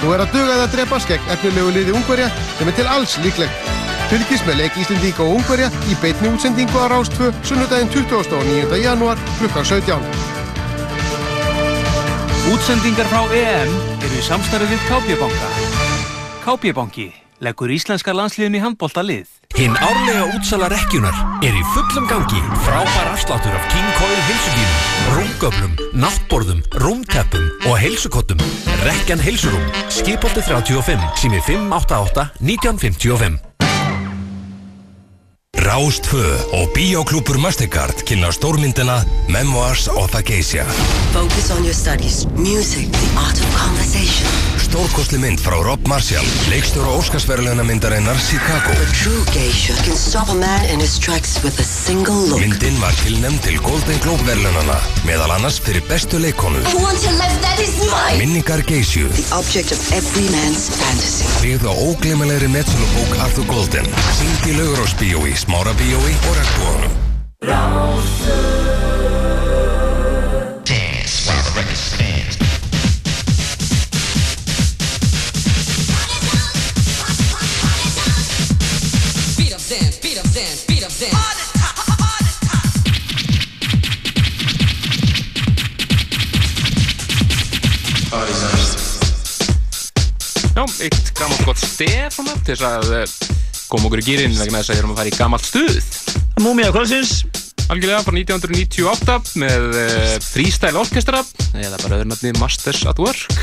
Nú 0.00 0.06
er 0.14 0.20
að 0.24 0.32
dugað 0.32 0.62
að 0.64 0.72
drepa 0.76 0.98
skegg 1.04 1.22
efnilegu 1.34 1.70
liði 1.74 1.92
ungverja 1.98 2.28
sem 2.56 2.68
er 2.70 2.76
til 2.78 2.88
alls 2.88 3.14
líklegt. 3.20 3.56
Fylgis 4.08 4.44
með 4.48 4.58
leik 4.62 4.74
Íslandíka 4.80 5.22
og 5.26 5.34
ungverja 5.42 5.68
í 5.92 5.94
beitni 6.00 6.32
útsendingu 6.32 6.78
á 6.80 6.88
Rástvö 6.94 7.26
sunnudaginn 7.44 7.92
29. 7.92 8.80
janúar 8.80 9.18
klukkan 9.36 9.68
17. 9.68 10.00
Útsendingar 12.54 13.08
frá 13.12 13.20
EM 13.28 13.70
eru 14.00 14.14
í 14.16 14.24
samstarfið 14.24 14.72
við 14.72 14.80
KB-banka. 14.88 15.48
Leggur 17.38 17.70
íslenska 17.70 18.14
landsliðin 18.16 18.58
í 18.58 18.62
handbólta 18.62 19.04
lið. 19.06 19.28
Hinn 19.54 19.76
árlega 19.78 20.26
útsala 20.34 20.68
rekkjunar 20.72 21.14
er 21.46 21.54
í 21.54 21.62
fullum 21.72 22.08
gangi. 22.10 22.42
Frábær 22.66 23.12
afsláttur 23.12 23.54
af 23.54 23.68
King 23.72 23.90
Coil 23.98 24.20
heilsugýrum, 24.28 24.76
rúmgöflum, 25.16 25.74
náttborðum, 26.02 26.62
rúmteppum 26.82 27.50
og 27.70 27.78
heilsukottum. 27.78 28.42
Rekkjan 28.84 29.22
heilsurúm, 29.22 29.66
skipolti 29.86 30.42
35, 30.42 31.12
sími 31.22 31.42
588 31.46 32.30
1955. 32.42 33.47
Rástfö 35.58 36.22
og 36.52 36.70
Bíóklúpur 36.74 37.38
Mastercard 37.38 38.02
kynna 38.06 38.30
stórmyndina 38.32 39.02
Memoirs 39.28 39.88
of 39.88 40.14
a 40.14 40.22
Geisha. 40.22 40.64
Focus 41.12 41.50
on 41.50 41.64
your 41.64 41.74
studies. 41.74 42.26
Music, 42.36 42.86
the 42.92 43.08
art 43.18 43.38
of 43.40 43.48
conversation. 43.58 44.28
Stórkostli 44.62 45.18
mynd 45.18 45.40
frá 45.40 45.56
Rob 45.64 45.80
Marshall, 45.88 46.26
leikstjóra 46.52 46.92
Óskarsverðluna 47.00 47.64
myndarinnar 47.64 48.16
Chicago. 48.20 48.70
A 48.70 48.86
true 48.92 49.24
geisha 49.34 49.74
can 49.84 49.96
stop 49.96 50.28
a 50.30 50.34
man 50.34 50.64
in 50.70 50.78
his 50.80 50.98
tracks 50.98 51.38
with 51.42 51.58
a 51.60 51.64
single 51.66 52.14
look. 52.28 52.40
Myndin 52.40 52.78
var 52.80 52.92
tilnæmd 53.02 53.40
til 53.42 53.58
Golden 53.64 53.98
Globe 54.04 54.22
verðlunana, 54.28 54.78
meðal 55.08 55.32
annars 55.38 55.58
fyrir 55.64 55.82
bestu 55.88 56.20
leikonu. 56.22 56.60
I 56.62 56.74
want 56.84 57.02
a 57.08 57.12
life 57.18 57.38
that 57.42 57.58
is 57.64 57.74
mine. 57.90 58.18
Minningar 58.20 58.62
Geishu, 58.68 59.08
The 59.16 59.26
object 59.34 59.72
of 59.72 59.80
every 59.92 60.28
man's 60.36 60.68
fantasy. 60.78 61.26
byggð 61.42 61.66
á 61.66 61.72
ógleymanlegri 61.72 62.48
metsunubók 62.52 63.16
Arthur 63.24 63.46
Golden, 63.48 63.88
syngd 64.20 64.46
í 64.52 64.56
Laugurásbíói, 64.60 65.32
Smárabíói 65.48 66.12
og 66.28 66.34
Regnbúanum. 66.36 66.92
Beat 79.36 79.52
up 79.52 79.62
dance, 79.68 79.96
beat 80.02 80.18
up 80.18 80.28
dance, 80.34 80.64
beat 80.68 80.84
up 80.84 80.92
dance. 81.00 81.16
Já, 90.54 90.64
eitt 90.80 91.12
gammalt 91.14 91.44
gott 91.44 91.58
stef 91.58 92.12
svona, 92.12 92.36
til 92.44 92.52
þess 92.52 92.68
að 92.68 93.38
eh, 93.68 93.74
koma 93.74 93.88
okkur 93.88 94.00
í 94.00 94.06
gýrin 94.06 94.36
vegna 94.38 94.62
þess 94.62 94.72
að 94.72 94.76
við 94.76 94.82
erum 94.82 94.94
að 94.94 95.02
fara 95.02 95.10
í 95.10 95.18
gammalt 95.18 95.48
stuð. 95.48 95.88
Múmia 96.40 96.72
kvöldsins. 96.72 97.18
Algjörlega 97.68 98.00
frá 98.00 98.14
1998 98.16 99.16
með 99.42 99.64
uh, 99.76 100.14
Freestyle 100.24 100.80
Orchestra 100.80 101.20
eða 101.52 101.76
bara 101.82 101.98
öðrunatni 101.98 102.32
Masters 102.40 102.80
at 102.88 103.00
Work. 103.02 103.34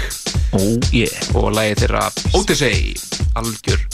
Oh 0.57 0.79
yeah. 0.89 1.13
Og 1.37 1.51
lagið 1.53 1.83
þeirra 1.83 2.07
Odyssey, 2.39 2.95
algjör 3.37 3.85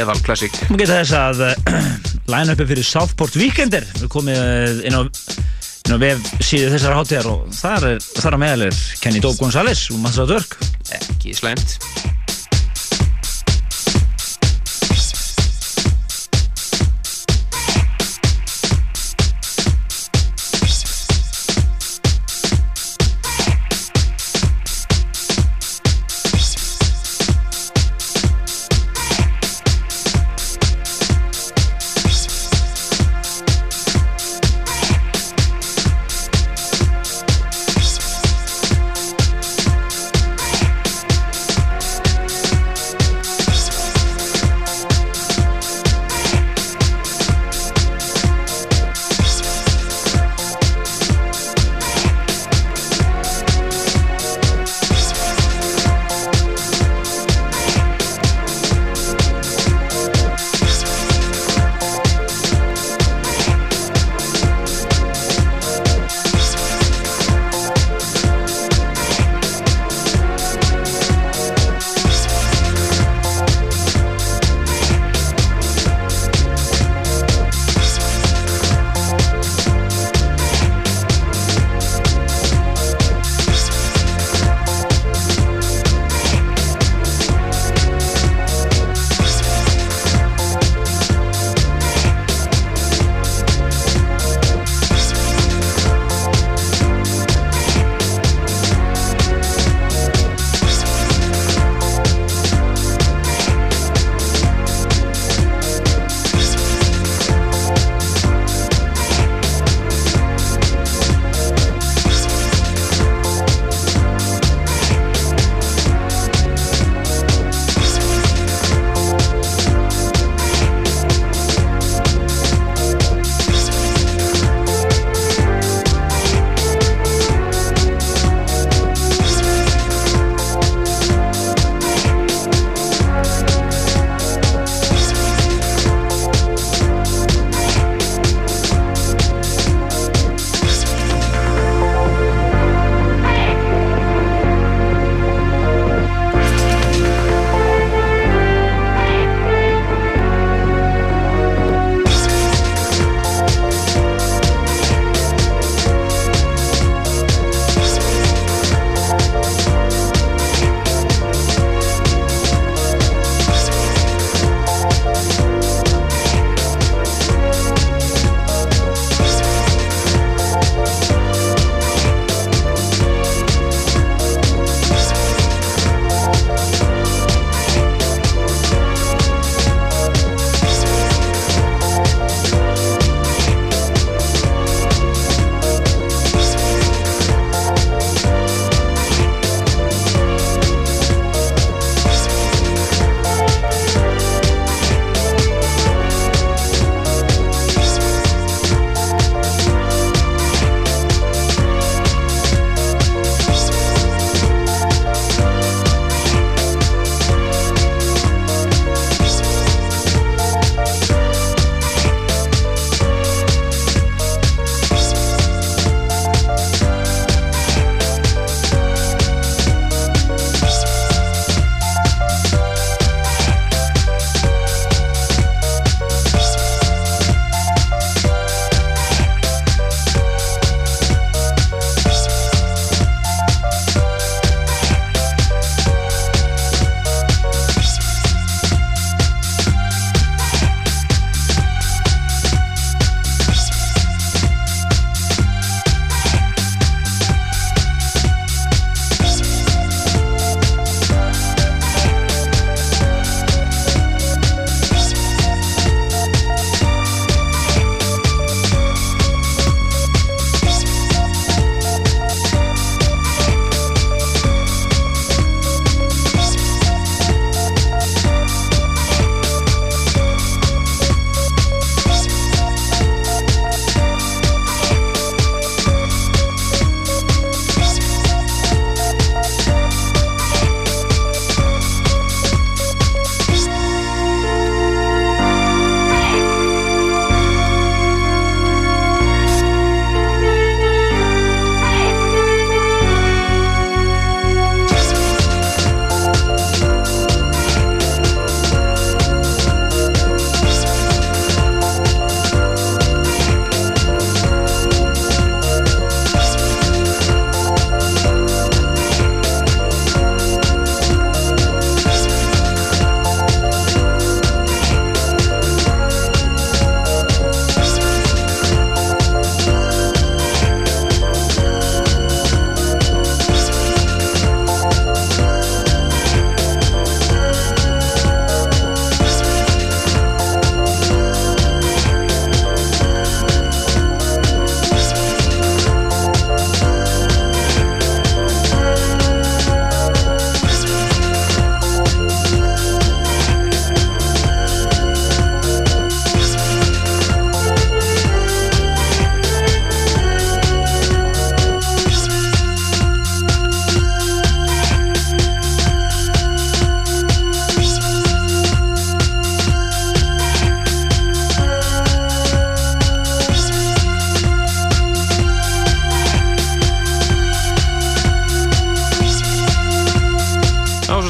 eðal 0.00 0.16
klassik. 0.24 0.56
Má 0.70 0.80
geta 0.80 1.02
þess 1.02 1.16
að 1.20 1.44
uh, 1.50 1.92
line-upi 2.32 2.70
fyrir 2.72 2.88
Southport 2.88 3.36
Weekender 3.36 3.84
við 3.98 4.08
komið 4.16 4.40
uh, 4.40 4.80
inn 4.88 4.96
á, 4.96 5.00
inn 5.04 5.96
á 5.96 5.98
vef 6.00 6.24
síðu 6.40 6.72
þessara 6.72 7.02
hátíðar 7.02 7.32
og 7.34 7.56
þar 7.60 7.90
er 7.92 8.04
þar 8.14 8.40
á 8.40 8.42
meðal 8.46 8.68
er 8.70 8.84
Kenny 9.04 9.20
Dope 9.20 9.42
González 9.44 9.90
og 9.92 10.00
Masters 10.00 10.24
at 10.24 10.38
Work. 10.38 10.56
Ekki 11.02 11.36
slæmt. 11.36 11.76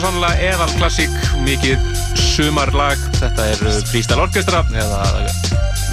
Sannlega 0.07 0.51
eðal 0.53 0.69
klassík, 0.79 1.15
mikið 1.43 1.87
sumarlag. 2.21 3.01
Þetta 3.19 3.47
er 3.51 3.63
uh, 3.67 3.79
Freestyle 3.91 4.23
Orchestra 4.23 4.61
eða 4.71 5.01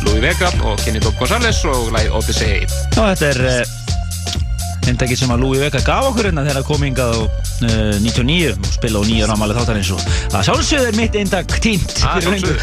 Louis 0.05 0.22
Vega 0.22 0.51
og 0.68 0.82
Kenny 0.84 1.01
Bob 1.01 1.16
González 1.18 1.64
og 1.70 1.88
lagið 1.95 2.18
Odyssey. 2.20 2.59
Já, 2.93 2.99
þetta 2.99 3.30
er 3.32 3.39
uh, 3.47 4.89
eindakið 4.91 5.22
sem 5.24 5.34
að 5.34 5.41
Louis 5.45 5.64
Vega 5.64 5.82
gaf 5.88 6.09
okkur 6.11 6.30
hérna 6.30 6.43
þegar 6.45 6.66
kom 6.68 6.86
hingað 6.86 7.16
á 7.16 7.20
uh, 7.24 7.95
99 8.03 8.51
og 8.53 8.70
spila 8.76 9.01
á 9.01 9.03
nýja 9.09 9.30
rámali 9.32 9.57
þáttarins 9.57 9.91
og 9.95 10.05
að 10.36 10.45
sjálfsögðu 10.49 10.91
er 10.91 10.99
mitt 10.99 11.18
eindak 11.18 11.55
tínt 11.64 11.95
Ah, 12.03 12.20
fyrir 12.20 12.43
löngu. 12.43 12.53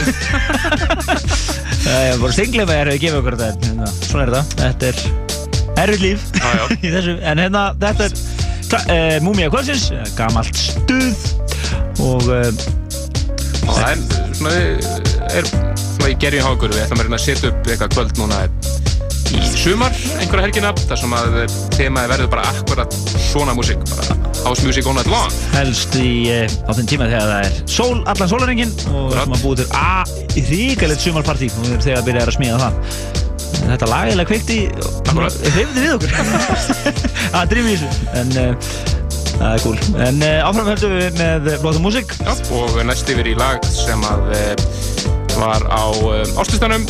Það 1.80 2.04
er 2.04 2.20
bara 2.20 2.36
stenglefa 2.36 2.76
er 2.76 2.92
að 2.92 3.00
gefa 3.02 3.22
okkur 3.24 3.38
þetta 3.40 3.70
hérna, 3.72 3.90
svona 4.04 4.26
er 4.28 4.34
þetta, 4.36 4.44
þetta 4.60 4.92
er 4.92 5.82
erfitt 5.82 6.04
líf 6.04 6.28
já. 6.36 6.62
í 6.86 6.94
þessu, 6.94 7.16
en 7.24 7.42
hérna 7.42 7.66
þetta 7.80 8.06
er 8.06 8.18
uh, 8.78 9.18
Múmia 9.24 9.50
Kvölsins, 9.50 9.88
gamalt 10.18 10.54
stuð 10.60 11.39
og 12.00 12.26
það 12.26 13.86
er 13.86 14.02
svona, 14.38 14.54
er 15.30 15.50
svona 15.50 16.10
í 16.10 16.16
gerjum 16.20 16.48
hákur, 16.48 16.72
við 16.74 16.84
ætlum 16.86 17.02
að 17.02 17.08
reyna 17.08 17.20
að 17.20 17.26
setja 17.26 17.52
upp 17.52 17.70
eitthvað 17.70 17.94
kvöld 17.96 18.22
núna 18.22 18.44
í 19.30 19.42
sumar, 19.54 19.94
einhverja 20.18 20.48
helgina, 20.48 20.72
þar 20.88 20.98
sem 21.04 21.12
að 21.14 21.38
þemaði 21.76 22.12
verður 22.14 22.32
bara 22.32 22.48
akkurat 22.50 22.98
svona 23.30 23.54
músík, 23.54 23.82
bara 23.92 24.20
house 24.44 24.64
music 24.64 24.86
all 24.86 24.94
night 24.94 25.06
long. 25.06 25.30
helst 25.52 25.94
í, 26.00 26.10
uh, 26.32 26.44
á 26.66 26.70
þenn 26.74 26.88
tíma 26.90 27.08
þegar 27.10 27.28
það 27.28 27.46
er 27.46 27.58
sól, 27.70 27.96
allan 28.10 28.30
sólarengin 28.30 28.72
og 28.90 29.10
við 29.10 29.20
ætlum 29.20 29.36
að 29.36 29.44
búið 29.44 29.62
til 29.62 29.68
að 29.80 30.14
ríkalegt 30.50 31.04
sumarpartí. 31.04 31.50
Og 31.52 31.64
við 31.64 31.74
erum 31.74 31.84
þegar 31.86 32.00
að 32.00 32.08
byrja 32.08 32.24
að 32.24 32.36
smíða 32.38 32.60
það. 32.64 32.72
Þetta 33.60 33.90
lagalega 33.90 34.30
kveikti 34.30 34.58
hrifði 35.54 35.84
við 35.84 35.92
okkur. 35.98 36.14
Að 37.38 37.50
drifja 37.52 37.74
í 37.74 37.78
þessu. 37.82 38.08
En 38.18 38.32
uh, 38.40 38.70
það 39.36 39.54
er 39.54 39.62
cool. 39.64 39.78
En 40.06 40.22
uh, 40.24 40.48
áfram 40.48 40.70
höldum 40.70 40.94
við 40.96 41.20
með 41.20 41.48
flóta 41.62 41.82
músík. 41.82 42.14
Já, 42.20 42.32
og 42.56 42.78
næst 42.88 43.12
yfir 43.12 43.30
í 43.30 43.36
lag 43.38 43.64
sem 43.68 44.04
að 44.08 44.32
e, 44.36 44.42
var 45.36 45.64
á 45.70 45.84
e, 45.90 46.18
ástustanum 46.40 46.84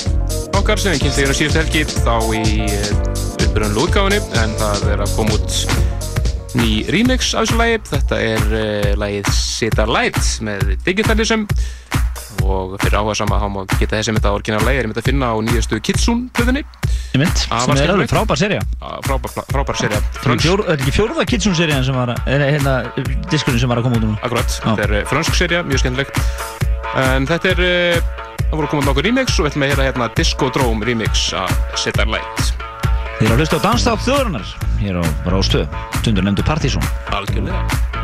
okkar 0.59 0.81
sem 0.81 0.95
við 0.95 1.05
kynnti 1.05 1.25
hérna 1.25 1.37
síðust 1.39 1.61
helgi 1.61 1.85
þá 1.91 2.17
í 2.35 2.69
uppröðunlu 3.47 3.87
útgáfunni. 3.87 4.21
En 4.43 4.57
það 4.61 4.89
er 4.95 5.05
að 5.05 5.15
koma 5.19 5.39
út 5.39 5.61
ný 6.59 6.71
remix 6.91 7.35
af 7.35 7.47
þessu 7.47 7.61
lagi. 7.61 7.83
Þetta 7.91 8.23
er 8.31 8.57
e, 8.57 8.65
lagið 9.01 9.31
Sita 9.37 9.87
Light 9.91 10.23
með 10.47 10.75
Digitalism 10.87 11.47
og 12.45 12.77
fyrir 12.81 12.99
áhuga 13.01 13.17
sama 13.19 13.41
þá 13.41 13.47
má 13.53 13.61
geta 13.77 13.99
þessi 13.99 14.15
með 14.15 14.23
þetta 14.23 14.35
orginal 14.39 14.63
lagi 14.67 14.83
er 14.83 14.91
með 14.91 15.03
að 15.03 15.09
finna 15.11 15.33
á 15.33 15.37
nýjastu 15.45 15.81
mynd, 17.21 17.43
sem 17.43 17.81
er 17.81 17.93
alveg 17.95 18.11
frábær 18.11 18.39
serja 18.39 18.63
frábær, 19.07 19.35
frábær 19.51 19.79
serja 19.81 20.01
er 20.23 20.43
fjór, 20.45 20.63
er 20.67 20.79
ekki 20.79 20.95
fjórða 20.95 21.27
Kitsune 21.29 21.59
serían 21.59 21.85
sem 21.87 21.97
var 21.97 22.15
að, 22.15 22.23
er, 22.31 22.47
hérna, 22.55 22.75
diskurinn 23.33 23.61
sem 23.63 23.71
var 23.71 23.81
að 23.81 23.89
koma 23.89 24.01
út 24.01 24.07
núna. 24.07 24.19
Akkurat, 24.27 24.57
þetta 24.65 24.87
er 24.87 24.97
eh, 25.01 25.05
frönsk 25.11 25.37
serja, 25.39 25.63
mjög 25.67 25.83
skemmtilegt. 25.85 26.21
En 27.01 27.29
þetta 27.31 27.53
er, 27.53 27.63
eh, 27.67 28.27
það 28.47 28.57
voru 28.57 28.73
komað 28.73 28.91
nokkuð 28.91 29.09
remix 29.09 29.39
og 29.39 29.47
við 29.47 29.53
ætlum 29.53 29.69
að 29.69 29.87
hérna 29.89 30.11
Disco 30.19 30.51
Drome 30.55 30.91
remix 30.91 31.31
af 31.39 31.79
Set 31.79 32.01
Our 32.03 32.11
Light. 32.17 32.53
Þið 33.21 33.29
eru 33.29 33.37
að 33.37 33.45
hlusta 33.45 33.61
á 33.61 33.65
Danstátt 33.69 34.05
þjóðurinnar 34.07 34.53
hér 34.81 35.01
á 35.01 35.05
Rástöð, 35.29 35.81
tundur 36.05 36.27
nefndu 36.27 36.47
Partísson. 36.47 36.93
Algjörlega 37.13 38.00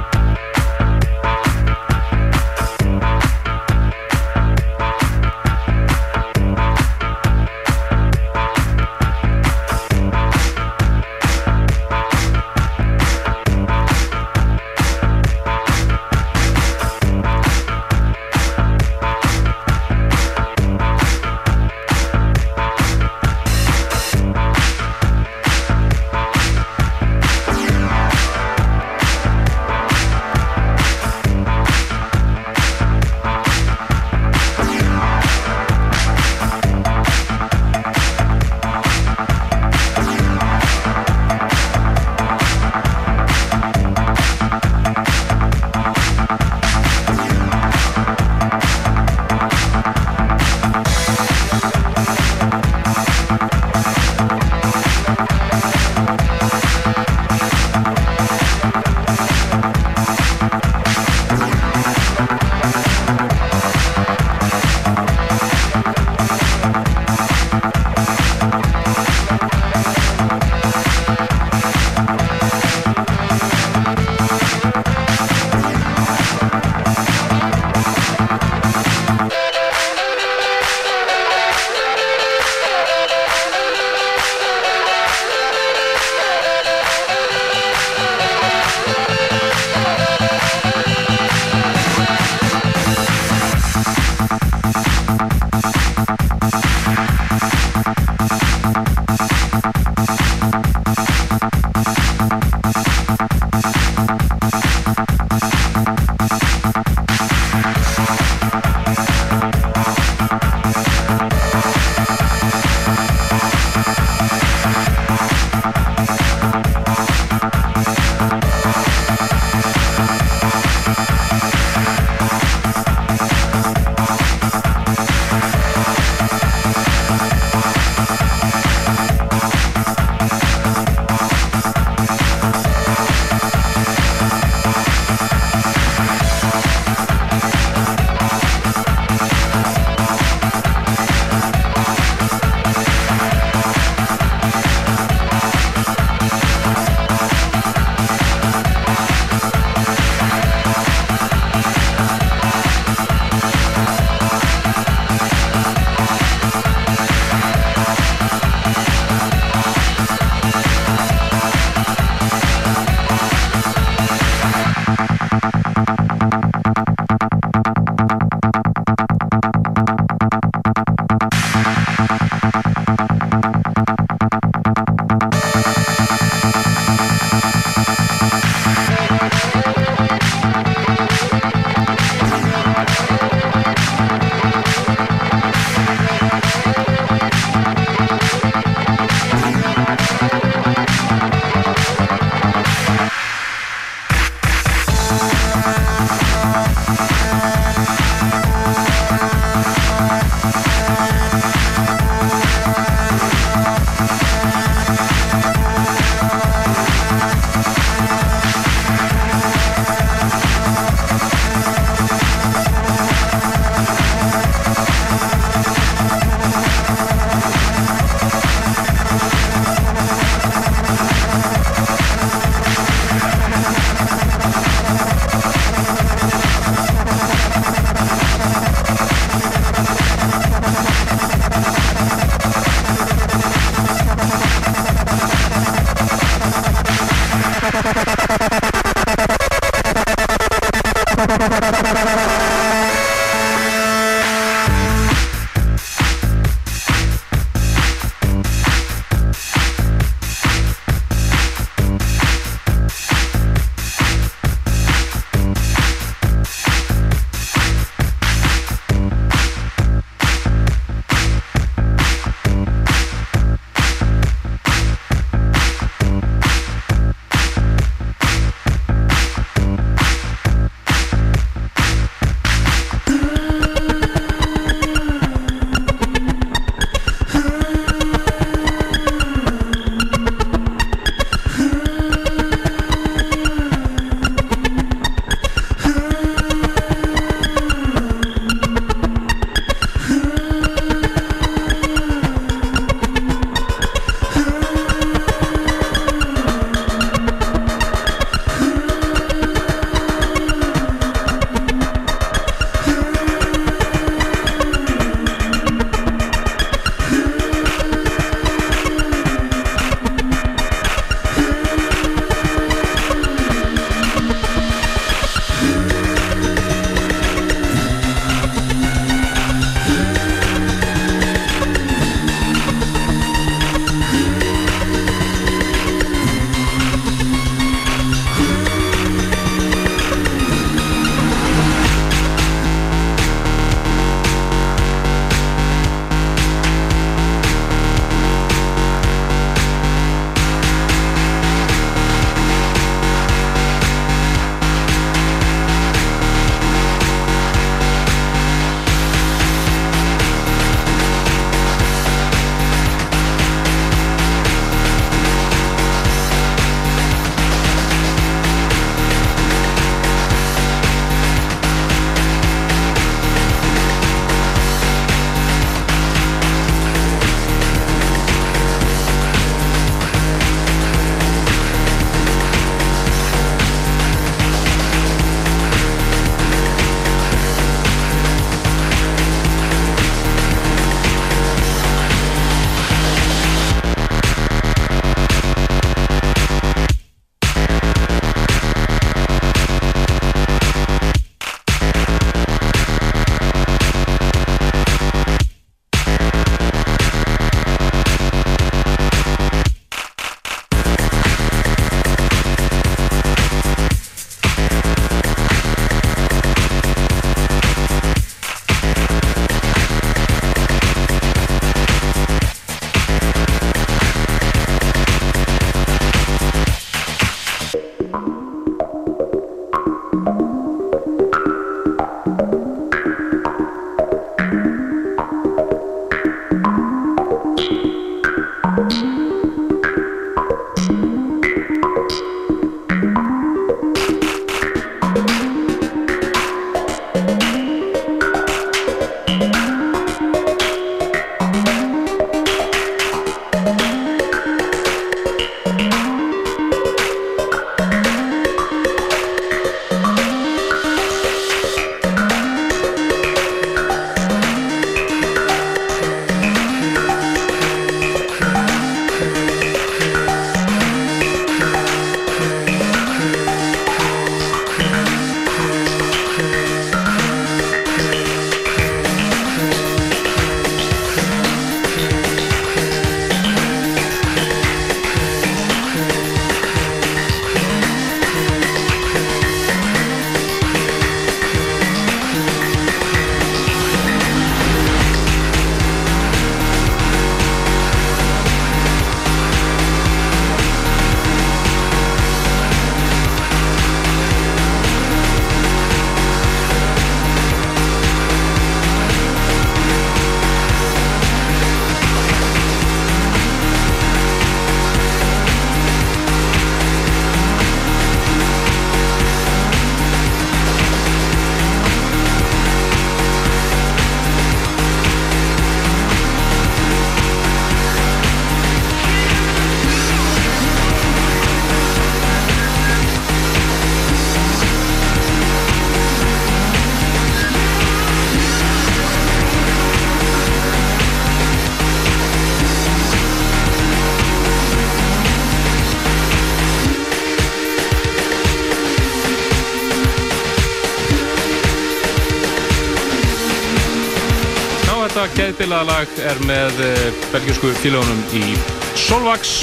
geðbilaða 545.77 545.93
lag 545.93 546.21
er 546.25 546.39
með 546.49 546.79
uh, 546.81 547.17
belgjusku 547.35 547.69
félagunum 547.83 548.21
í 548.33 548.57
Solvax. 548.97 549.59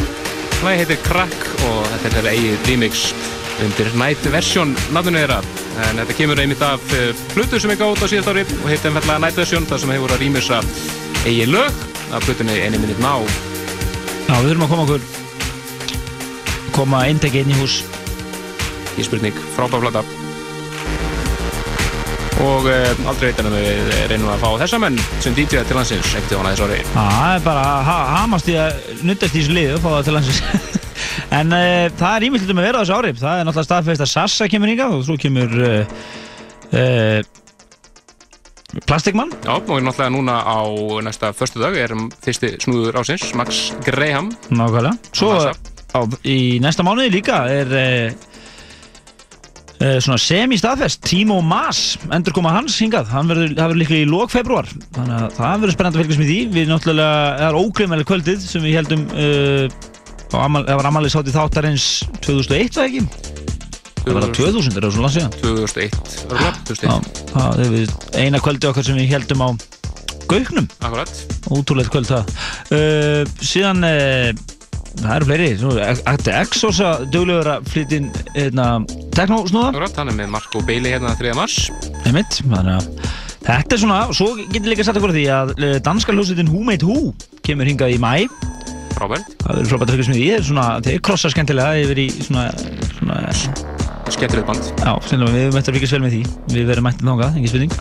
Lagi 0.61 0.83
heitir 0.83 0.99
Crack 1.01 1.33
og 1.65 1.87
þetta 1.89 2.05
er 2.05 2.13
þeirra 2.13 2.33
eigið 2.35 2.67
remix 2.69 3.05
undir 3.63 3.89
Night 3.97 4.27
Version 4.29 4.75
nafninu 4.93 5.23
þeirra. 5.23 5.39
En 5.87 6.01
þetta 6.03 6.17
kemur 6.19 6.41
einmitt 6.43 6.61
af 6.65 6.85
uh, 6.93 7.09
Plutu 7.33 7.57
sem 7.57 7.73
ég 7.73 7.81
gátt 7.81 8.05
á 8.05 8.07
síðast 8.11 8.29
ári 8.29 8.45
og 8.45 8.69
heitir 8.69 8.91
einfallega 8.91 9.23
Night 9.23 9.39
Version 9.41 9.65
þar 9.69 9.81
sem 9.81 9.93
hefur 9.95 10.13
að 10.13 10.21
rýmisa 10.21 10.61
eigið 11.23 11.53
lög 11.55 11.83
af 12.13 12.27
Plutunni 12.27 12.59
Any 12.61 12.77
Minute 12.77 13.01
Now. 13.01 13.25
Já, 14.27 14.35
við 14.37 14.51
þurfum 14.51 14.67
að 14.67 14.73
koma 14.75 14.85
okkur 14.85 15.01
koma 16.77 17.05
eindegi 17.07 17.41
inn 17.41 17.55
í 17.55 17.61
hús 17.61 17.81
Í 18.93 19.01
spurning, 19.07 19.33
frábær 19.55 19.81
flata. 19.81 20.22
Og 22.43 22.65
uh, 22.67 23.07
aldrei 23.07 23.29
veitan 23.29 23.47
að 23.47 23.53
við 23.55 23.91
reynum 24.09 24.31
að 24.33 24.41
fá 24.41 24.49
þessa 24.65 24.79
menn 24.83 24.97
sem 25.23 25.35
DJ 25.37 25.61
til 25.63 25.77
landsins. 25.77 26.09
Ekkert 26.17 26.33
á 26.35 26.39
hana 26.41 26.51
þess 26.51 26.65
ári. 26.65 26.79
Það 26.91 27.27
er 27.29 27.43
bara 27.45 27.61
ha 27.87 27.93
hamast 28.17 28.49
í 28.51 28.57
að 28.59 28.89
nuttast 29.07 29.37
í 29.37 29.43
þessu 29.43 29.55
liðu 29.55 29.77
og 29.77 29.85
fá 29.85 29.89
það 29.93 30.07
til 30.09 30.15
landsins. 30.17 30.41
En 31.33 31.49
uh, 31.55 31.87
það 31.97 32.15
er 32.15 32.25
ímyndilegt 32.27 32.57
með 32.57 32.63
að 32.63 32.67
vera 32.67 32.81
þessu 32.83 32.97
ári. 32.97 33.13
Það 33.21 33.39
er 33.39 33.47
náttúrulega 33.47 33.67
staðfest 33.69 34.03
að 34.03 34.11
Sassa 34.11 34.47
kemur 34.51 34.71
hingað 34.71 34.97
og 34.97 35.05
svo 35.07 35.15
kemur 35.21 35.55
uh, 35.63 35.95
uh, 36.75 37.19
Plastikmann. 38.89 39.31
Já, 39.45 39.53
og 39.55 39.71
náttúrulega 39.85 40.11
núna 40.13 40.35
á 40.43 40.59
næsta 41.05 41.31
förstu 41.37 41.63
dag 41.63 41.77
er 41.79 41.95
fyrsti 42.25 42.53
snúður 42.65 42.99
ásins, 43.01 43.31
Max 43.39 43.71
Graham. 43.87 44.33
Nákvæmlega. 44.51 44.93
Svo 45.15 45.31
á, 45.47 45.99
í 46.27 46.59
næsta 46.63 46.85
mánuði 46.85 47.15
líka 47.15 47.43
er 47.49 47.75
svona 50.03 50.19
semi-staðfest 50.21 51.01
Timo 51.03 51.39
Maas, 51.43 51.81
endur 52.13 52.35
koma 52.35 52.53
hans 52.55 52.77
hingað 52.79 53.09
hann 53.11 53.31
verður, 53.31 53.55
það 53.57 53.71
verður 53.71 53.81
líklega 53.81 54.05
í 54.05 54.11
lók 54.11 54.31
februar 54.33 54.69
þannig 54.95 55.15
að 55.17 55.35
það 55.39 55.63
verður 55.63 55.75
spennandi 55.75 55.99
að 55.99 56.03
fylgjast 56.03 56.23
með 56.23 56.31
því 56.31 56.39
við 56.53 56.71
náttúrulega, 56.71 57.17
það 57.39 57.47
er 57.49 57.59
ógreimæli 57.59 58.07
kvöldið 58.11 58.47
sem 58.47 58.63
við 58.63 58.77
heldum 58.79 59.05
uh, 59.11 59.65
amal, 60.39 60.63
það 60.69 60.79
var 60.79 60.89
amalið 60.91 61.15
sátt 61.15 61.29
í 61.29 61.35
þáttarins 61.35 61.87
2001 62.23 62.79
var 62.79 62.89
ekki? 62.89 63.05
Það 64.03 64.17
var 64.17 64.25
það 64.25 64.33
2000, 64.39 64.73
er 64.77 64.85
það 64.85 64.95
svona 64.95 65.05
langt 65.05 65.15
síðan? 65.15 65.35
2001, 65.39 66.17
örgulega, 66.27 66.55
2001. 66.67 67.21
Já, 67.23 67.37
það 67.37 67.61
er 67.63 68.25
eina 68.25 68.41
kvöldi 68.43 68.67
okkar 68.67 68.87
sem 68.87 68.99
við 68.99 69.13
heldum 69.13 69.43
á 69.47 69.49
Gauknum. 70.27 70.67
Akkurat. 70.81 71.11
Ótrúlegt 71.51 71.91
kvöld 71.93 72.09
það. 72.09 72.29
Uh, 72.73 73.23
síðan, 73.43 73.83
uh, 73.85 74.31
það 75.01 75.15
eru 75.15 75.27
fleiri, 75.29 75.49
ætti 76.13 76.33
Exos 76.37 76.79
að 76.83 77.05
duglegur 77.13 77.49
að 77.55 77.67
flytja 77.73 77.99
inn 77.99 78.09
hérna, 78.35 78.67
teknósnúða. 79.17 79.71
Akkurat, 79.71 79.99
hann 80.01 80.13
er 80.13 80.17
með 80.21 80.31
Marko 80.35 80.63
Bailey 80.67 80.95
hérna 80.95 81.13
3. 81.19 81.35
mars. 81.37 81.59
Einmitt, 82.03 82.39
þetta 83.43 83.77
er 83.77 83.81
svona, 83.81 83.99
svo 84.15 84.33
getur 84.43 84.71
líka 84.71 84.87
satt 84.87 84.99
okkur 85.01 85.15
því 85.15 85.27
að 85.33 85.55
uh, 85.57 85.75
danska 85.83 86.15
hljómsveitin 86.15 86.51
Who 86.51 86.63
Made 86.67 86.87
Who 86.87 87.13
kemur 87.45 87.69
hingað 87.69 87.95
í 87.95 88.01
mæ. 88.01 88.27
Frábært. 88.93 89.33
Það 89.41 89.57
verður 89.57 89.71
frábært 89.71 89.89
að 89.89 89.95
fylgjast 89.97 90.13
með 90.13 90.21
því, 90.21 90.27
það 90.53 90.91
er 90.93 91.05
krossa 91.09 91.33
skemmtilega 91.33 91.85
yfir 91.85 92.03
í 92.03 92.09
svona, 92.21 92.49
svona 92.99 93.23
Skemmtilegt 94.13 94.45
band. 94.45 94.65
Já, 94.83 94.91
við 95.09 95.45
höfum 95.47 95.57
eftir 95.57 95.71
að 95.71 95.77
fylgjast 95.77 95.95
vel 95.95 96.01
með 96.03 96.13
því. 96.13 96.21
Við 96.51 96.67
verðum 96.69 96.85
mættið 96.89 97.09
þangað, 97.09 97.37
engin 97.39 97.51
spurning. 97.53 97.71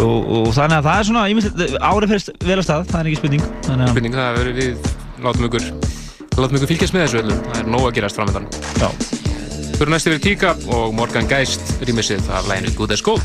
Og, 0.00 0.28
og 0.36 0.50
þannig 0.56 0.76
að 0.76 0.88
það 0.88 0.98
er 0.98 1.08
svona, 1.08 1.22
árið 1.90 2.14
fyrst 2.14 2.32
vel 2.44 2.58
að 2.58 2.66
stað, 2.66 2.84
það 2.90 3.00
er 3.00 3.10
ekki 3.10 3.20
spurning. 3.20 3.46
Spurning, 3.64 4.18
það 4.18 4.38
verður 4.40 4.58
við, 4.58 4.90
látum 5.24 5.48
ykkur, 5.48 5.68
látum 6.44 6.60
ykkur 6.60 6.70
fylgjast 6.72 6.94
með 6.96 7.06
þessu 7.06 7.22
öllu. 7.22 7.38
Það 7.46 7.58
er 7.60 7.70
nóg 7.74 7.86
að 7.88 7.96
gerast 7.98 8.20
framöndan. 8.20 8.46
Já. 8.80 8.88
Fyrir 9.80 9.92
næst 9.94 10.10
yfir 10.10 10.22
Tíka 10.24 10.54
og 10.76 10.94
Morgan 10.96 11.28
Geist 11.30 11.74
rýmisið 11.84 12.28
af 12.36 12.48
læginu 12.50 12.76
Good 12.76 12.96
as 12.96 13.04
Gold. 13.04 13.24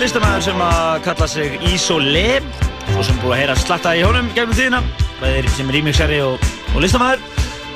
Listamæður 0.00 0.44
sem 0.46 0.62
að 0.64 1.02
kalla 1.04 1.26
sig 1.28 1.56
Isolé 1.70 2.26
og 2.96 3.04
sem 3.04 3.14
er 3.14 3.20
búið 3.22 3.34
að 3.34 3.40
heyra 3.42 3.56
slatta 3.60 3.92
í 3.98 4.02
honum 4.04 4.30
gegnum 4.36 4.56
tíðina. 4.56 4.80
Bæðir 5.20 5.48
sem 5.52 5.72
remixari 5.74 6.20
og, 6.24 6.50
og 6.74 6.82
listamæður 6.84 7.22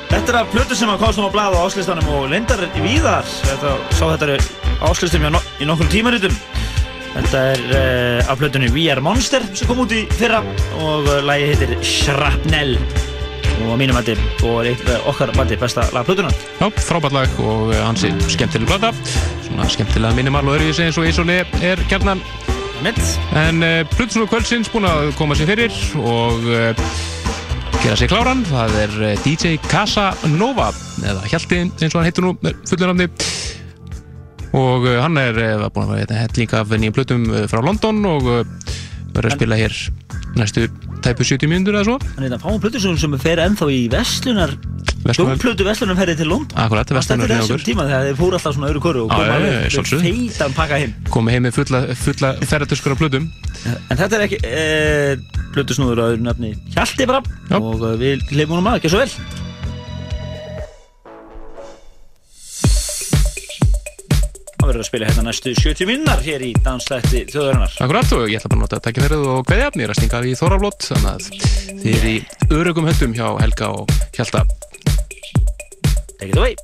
Þetta 0.05 0.31
er 0.31 0.37
að 0.39 0.51
plötu 0.53 0.77
sem 0.77 0.89
að 0.89 1.01
komst 1.01 1.19
um 1.19 1.27
á 1.27 1.33
blað 1.33 1.57
á 1.57 1.65
áslistanum 1.65 2.09
og 2.13 2.27
lindar 2.31 2.61
í 2.67 2.83
víðar. 2.83 3.25
Þetta, 3.49 3.73
sá 3.97 4.03
þetta 4.13 4.29
er 4.35 4.45
áslistum 4.85 5.25
no, 5.33 5.41
í 5.59 5.67
nokkrum 5.67 5.89
tímarutum 5.91 6.37
Þetta 7.15 7.41
er 7.53 7.61
uh, 7.69 8.31
af 8.31 8.39
plötunni 8.41 8.69
We 8.75 8.89
Are 8.91 9.03
Monster 9.03 9.45
sem 9.55 9.69
kom 9.69 9.85
út 9.85 9.93
í 9.95 10.03
fyrra 10.19 10.41
og 10.81 11.07
uh, 11.07 11.21
lagi 11.23 11.51
heitir 11.53 11.77
Shrapnel. 11.85 12.75
Og 13.55 13.71
á 13.71 13.75
mínum 13.79 13.95
mati 13.95 14.17
og 14.43 14.65
er 14.65 14.73
eitt 14.73 14.89
uh, 14.89 14.99
okkar 15.11 15.31
mati 15.39 15.55
besta 15.59 15.87
lag 15.95 16.07
plötunar 16.07 16.35
Já, 16.59 16.67
frábært 16.89 17.15
lag 17.15 17.39
og 17.39 17.71
eh, 17.71 17.83
hansi 17.85 18.11
skemmtileg 18.27 18.67
plata. 18.67 18.91
svona 18.95 19.24
skemmtilega 19.71 20.15
minimal 20.17 20.49
og 20.49 20.57
öðruvísi 20.57 20.83
eins 20.85 20.97
og 20.99 21.07
Ísóli 21.09 21.39
er 21.65 21.79
kjarnan 21.89 22.21
Mitt. 22.83 22.99
En 23.39 23.63
uh, 23.63 23.81
Plutusnúr 23.95 24.27
kvöldsins 24.29 24.69
búin 24.73 24.85
að 24.87 25.11
koma 25.17 25.37
sér 25.37 25.47
fyrir 25.49 25.75
og 26.01 26.43
uh, 26.43 26.87
gera 27.81 27.95
sér 27.97 28.11
kláran. 28.11 28.43
Það 28.49 28.75
er 28.83 28.95
uh, 28.99 29.13
DJ 29.23 29.55
Casanova 29.71 30.71
eða 31.01 31.23
Hjalti 31.31 31.61
eins 31.65 31.87
og 31.93 32.01
hann 32.01 32.09
heitur 32.09 32.27
nú 32.27 32.33
fullur 32.67 32.91
nafni. 32.91 33.07
Og 34.55 34.85
uh, 34.89 34.99
hann 35.01 35.17
er 35.21 35.39
búin 35.71 35.87
að 35.87 36.01
vera 36.03 36.21
helling 36.25 36.57
af 36.59 36.75
nýjum 36.75 36.97
plötum 36.99 37.27
uh, 37.31 37.45
frá 37.51 37.63
London 37.63 38.03
og 38.11 38.27
verður 39.15 39.31
að 39.31 39.37
spila 39.39 39.59
hér 39.59 39.79
næstu 40.35 40.67
tæpu 41.05 41.25
70 41.25 41.51
mínútur 41.51 41.79
eða 41.79 41.87
svo. 41.87 41.99
Hann 42.17 42.27
er 42.27 42.33
þetta 42.33 42.43
fáum 42.43 42.61
plötusögun 42.61 42.99
sem 43.01 43.17
fer 43.23 43.41
ennþá 43.45 43.71
í 43.71 43.85
Vestlunar 43.93 44.57
Verslunar- 45.05 45.37
Hljómplötu 45.37 45.65
Vestlunarferði 45.67 46.15
til 46.17 46.27
London. 46.31 46.57
Akkurat, 46.57 46.89
er 46.89 46.97
hjá 46.97 47.03
þessum 47.05 47.55
okkur. 47.59 47.65
tíma 47.67 47.83
þegar 47.85 48.07
þeir 48.07 48.17
fóru 48.17 48.37
alltaf 48.39 48.55
svona 48.55 48.69
öðru 48.71 48.81
koru 48.81 49.03
og 49.05 49.11
sjálfsögðu. 49.75 50.01
feitan 50.01 50.55
pakka 50.57 50.79
heim. 50.81 50.93
Komið 51.13 51.35
heim 51.35 51.43
með 51.45 51.53
fulla, 51.59 51.81
fulla 51.93 52.31
ferðarduskur 52.41 52.95
af 52.95 53.01
plötum. 53.03 53.27
En 53.91 53.97
þetta 54.01 54.17
er 54.17 54.25
ekki 54.25 54.39
e, 54.41 55.17
plötusnúður 55.53 56.01
að 56.01 56.15
öðru 56.15 56.25
nafni 56.25 56.53
Hjalti 56.73 57.05
bara 57.05 57.21
Já. 57.49 57.57
og 57.61 57.85
eh, 57.85 57.97
við 58.01 58.25
leifum 58.33 58.57
honum 58.57 58.71
að, 58.73 58.81
ekki 58.81 58.89
svo 58.95 59.03
vel. 59.03 59.11
Það 64.55 64.69
verður 64.71 64.81
að 64.81 64.87
spila 64.89 65.07
hérna 65.09 65.23
næstu 65.27 65.51
70 65.53 65.85
minnar 65.89 66.21
hér 66.25 66.41
í 66.41 66.51
danslætti 66.65 67.25
þjóðarinnar. 67.29 67.73
Akkurat 67.85 68.13
og 68.17 68.23
ég 68.31 68.39
ætla 68.39 68.49
bara 68.49 68.57
að 68.57 68.63
nota 68.65 68.79
að 68.79 68.85
taka 68.87 69.03
ferðið 69.05 69.25
og 69.35 69.41
kveðja 69.45 69.67
mér 69.77 69.85
er 69.85 69.93
að 69.93 69.99
stinga 69.99 70.21
í 70.25 70.33
Þoraflót 70.39 70.87
þannig 70.89 71.11
að 71.11 71.27
þið 71.83 71.91
er 71.99 72.07
í 72.09 72.15
örugum 72.57 72.89
höndum 72.89 73.13
hjá 73.13 73.27
Helga 73.43 73.69
og 73.77 73.93
Hjalta 74.17 74.41
Take 76.19 76.29
it 76.29 76.37
away 76.37 76.55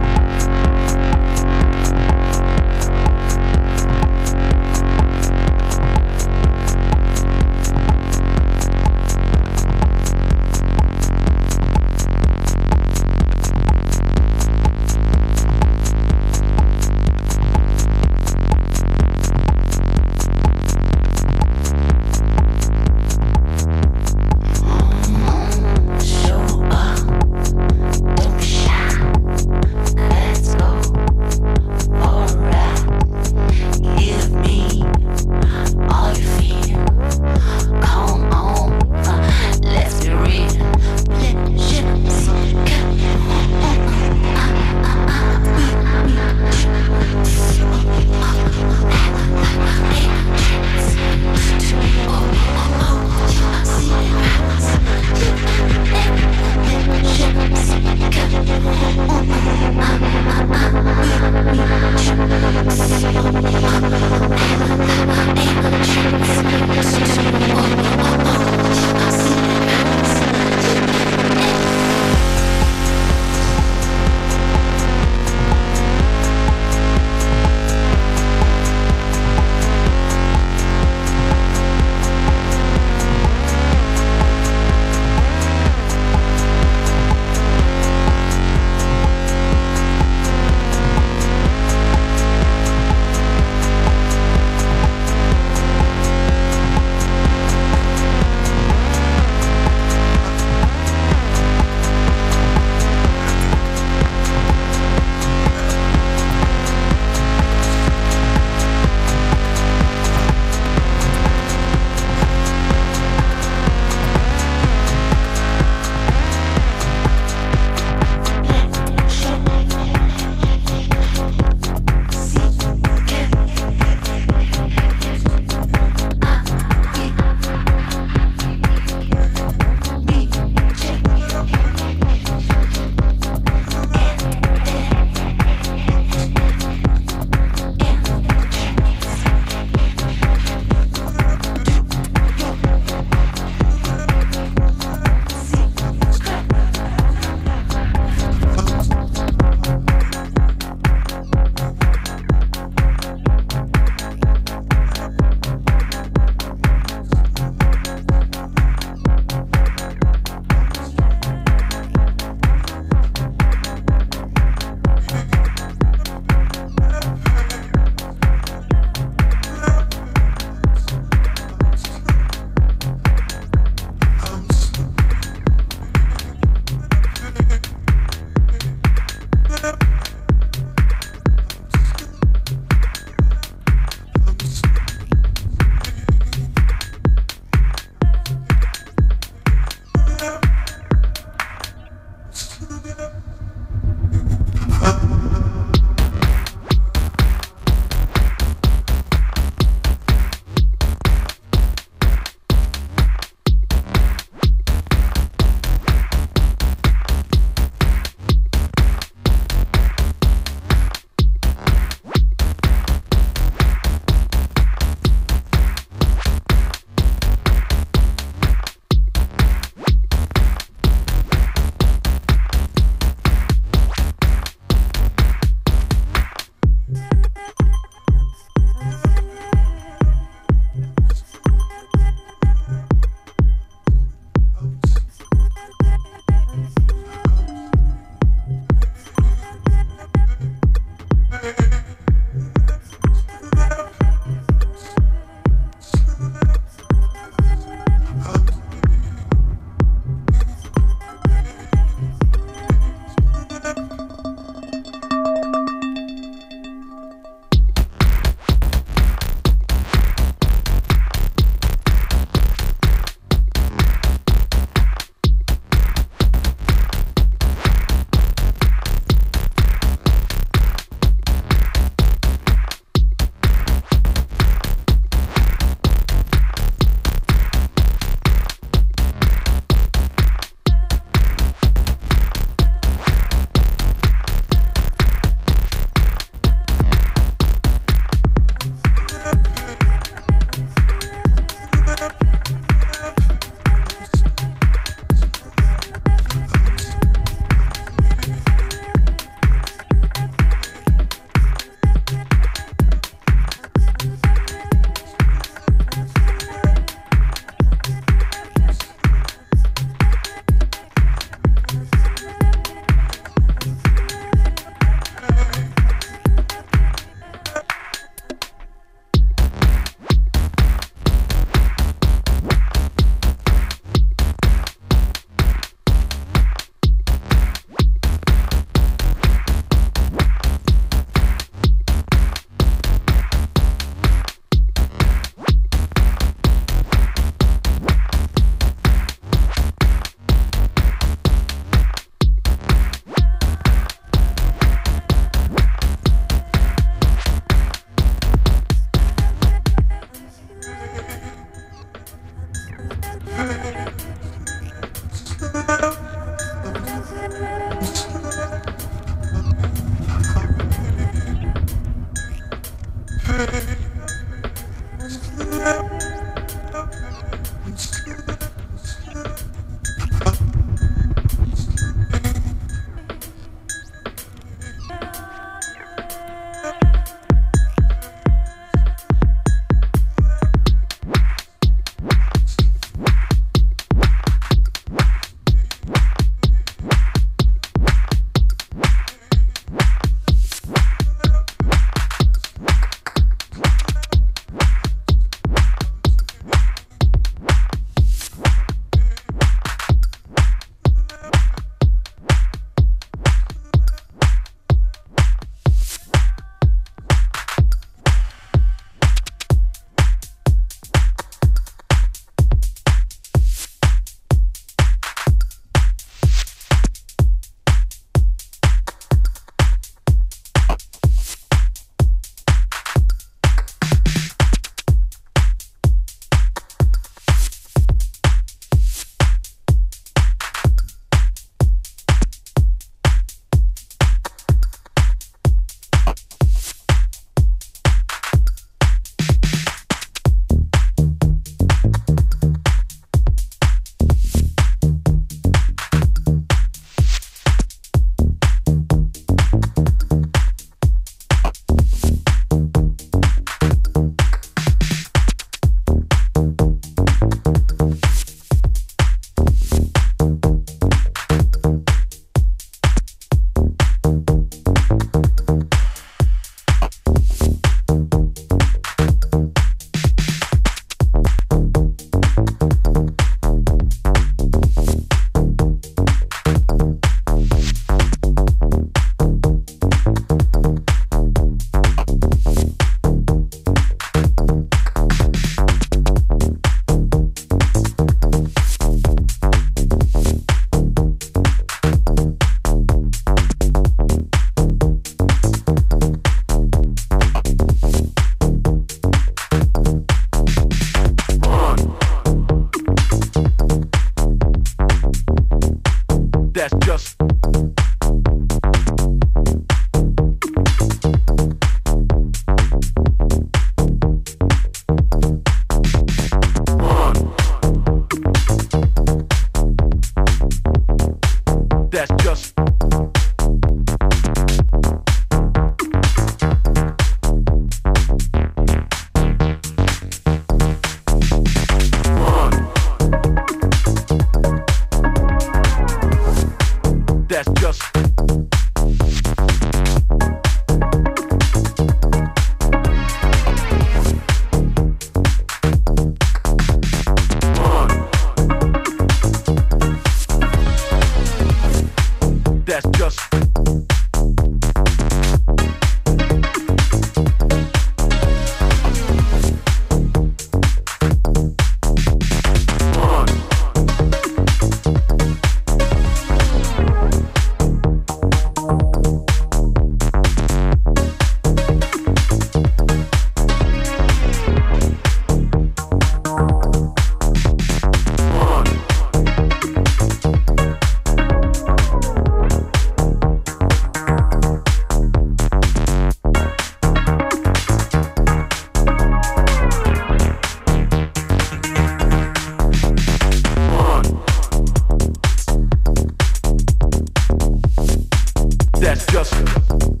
That's 598.91 599.05
just 599.05 600.00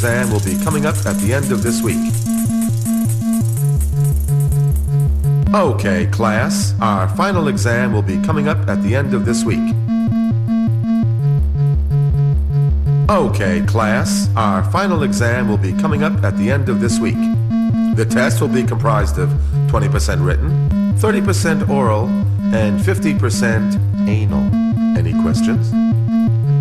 exam 0.00 0.30
will 0.30 0.40
be 0.40 0.56
coming 0.64 0.86
up 0.86 0.96
at 1.04 1.14
the 1.18 1.34
end 1.34 1.52
of 1.52 1.62
this 1.62 1.82
week. 1.82 1.98
Okay, 5.54 6.06
class, 6.06 6.74
our 6.80 7.06
final 7.16 7.48
exam 7.48 7.92
will 7.92 8.00
be 8.00 8.18
coming 8.22 8.48
up 8.48 8.66
at 8.66 8.82
the 8.82 8.96
end 8.96 9.12
of 9.12 9.26
this 9.26 9.44
week. 9.44 9.58
Okay, 13.10 13.60
class, 13.66 14.30
our 14.36 14.64
final 14.70 15.02
exam 15.02 15.48
will 15.48 15.58
be 15.58 15.74
coming 15.74 16.02
up 16.02 16.24
at 16.24 16.34
the 16.38 16.50
end 16.50 16.70
of 16.70 16.80
this 16.80 16.98
week. 16.98 17.20
The 17.94 18.06
test 18.08 18.40
will 18.40 18.48
be 18.48 18.62
comprised 18.62 19.18
of 19.18 19.28
20% 19.68 20.24
written, 20.24 20.50
30% 20.94 21.68
oral, 21.68 22.06
and 22.54 22.80
50% 22.80 24.08
anal. 24.08 24.48
Any 24.96 25.12
questions? 25.20 25.70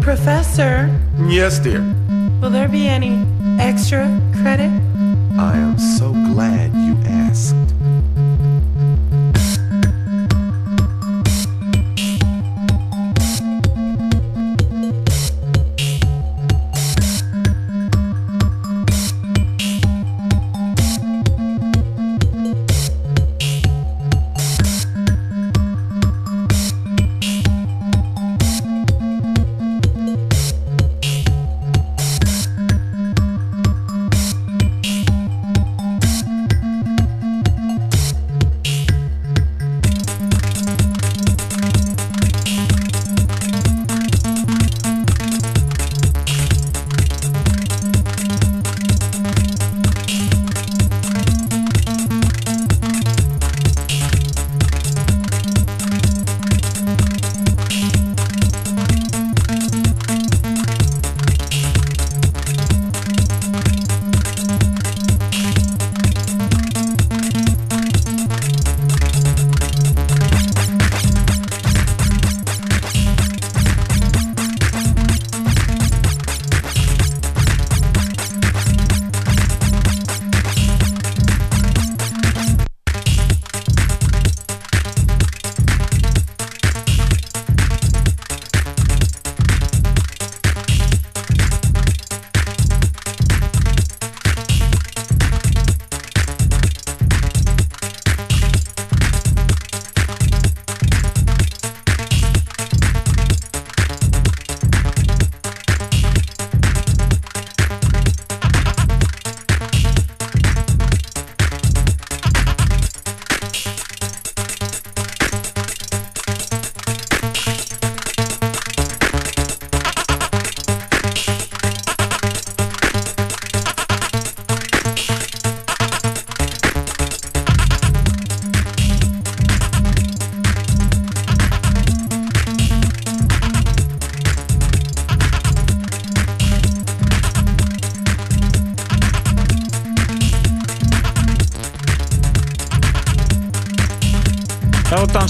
Professor, 0.03 0.94
Yes, 1.30 1.60
dear. 1.60 1.98
Will 2.41 2.49
there 2.49 2.68
be 2.68 2.88
any 2.88 3.26
extra 3.60 4.06
credit? 4.41 4.78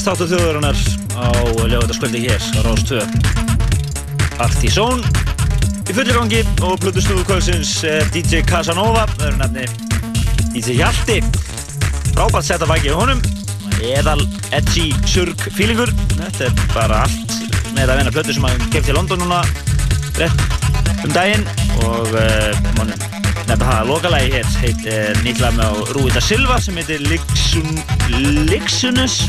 Dansþáttu 0.09 0.39
þjóðurinnar 0.39 0.77
á 1.21 1.29
lögataskvöldi 1.69 2.19
hér 2.23 2.41
á 2.41 2.65
Rás 2.65 2.81
2 2.89 2.97
Party 4.39 4.71
Zone 4.73 5.05
í 5.85 5.93
fullir 5.93 6.17
gangi 6.17 6.39
og 6.65 6.79
plötusnúðu 6.81 7.27
kvöldsins 7.27 7.75
eh, 7.85 8.01
DJ 8.09 8.41
Casanova 8.49 9.03
það 9.11 9.27
eru 9.27 9.37
nefni 9.37 9.67
DJ 10.55 10.79
Hjalti. 10.79 11.19
Frábært 12.15 12.47
sett 12.47 12.65
að 12.65 12.71
vækja 12.73 12.95
í 12.95 12.97
honum 12.97 13.21
eðal 13.85 14.25
edgy 14.49 14.87
surg 15.05 15.45
feelingur. 15.53 15.93
Þetta 16.15 16.49
er 16.49 16.57
bara 16.73 17.03
allt 17.05 17.37
með 17.77 17.85
að 17.85 18.01
venna 18.01 18.15
plötu 18.17 18.39
sem 18.39 18.49
að 18.49 18.65
kemst 18.73 18.89
í 18.89 18.97
London 18.97 19.21
núna 19.21 19.43
rétt 20.17 21.05
um 21.05 21.13
daginn. 21.13 21.45
Og 21.85 22.09
uh, 22.17 22.49
nefna 23.45 23.61
það 23.61 23.77
að 23.77 23.93
lokalagi 23.93 24.33
hér 24.39 24.51
heit 24.65 24.89
uh, 24.89 25.13
nýtt 25.21 25.45
lag 25.45 25.53
með 25.61 25.85
Rúita 25.93 26.25
Silva 26.25 26.57
sem 26.65 26.81
heitir 26.81 27.05
Lixun, 27.05 27.77
Lixunus 28.49 29.21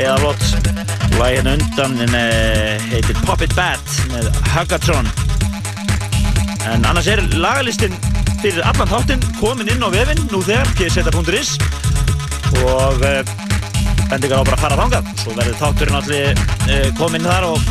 eða 0.00 0.18
flott 0.22 0.70
lagi 1.18 1.36
hérna 1.36 1.52
undan 1.58 1.98
en, 2.00 2.14
uh, 2.14 2.84
heitir 2.90 3.18
Pop 3.26 3.42
It 3.44 3.52
Bad 3.56 3.96
með 4.12 4.30
Huggatron. 4.54 5.08
En 6.70 6.86
annars 6.88 7.08
er 7.10 7.20
lagalistin 7.40 7.92
fyrir 8.40 8.62
allan 8.64 8.88
þáttinn 8.88 9.26
komin 9.40 9.68
inn 9.68 9.84
á 9.84 9.88
vefinn 9.92 10.22
nú 10.30 10.40
þegar 10.46 10.70
pseta.is 10.78 11.56
og 12.64 13.04
uh, 13.04 13.20
bendi 14.08 14.30
ykkur 14.30 14.40
á 14.40 14.48
bara 14.48 14.56
að 14.56 14.64
fara 14.64 14.80
þangað. 14.80 15.12
Svo 15.20 15.36
verður 15.36 15.60
þátturinn 15.60 16.00
allir 16.00 16.40
uh, 16.40 16.88
komin 17.00 17.28
þar 17.28 17.50
og, 17.50 17.70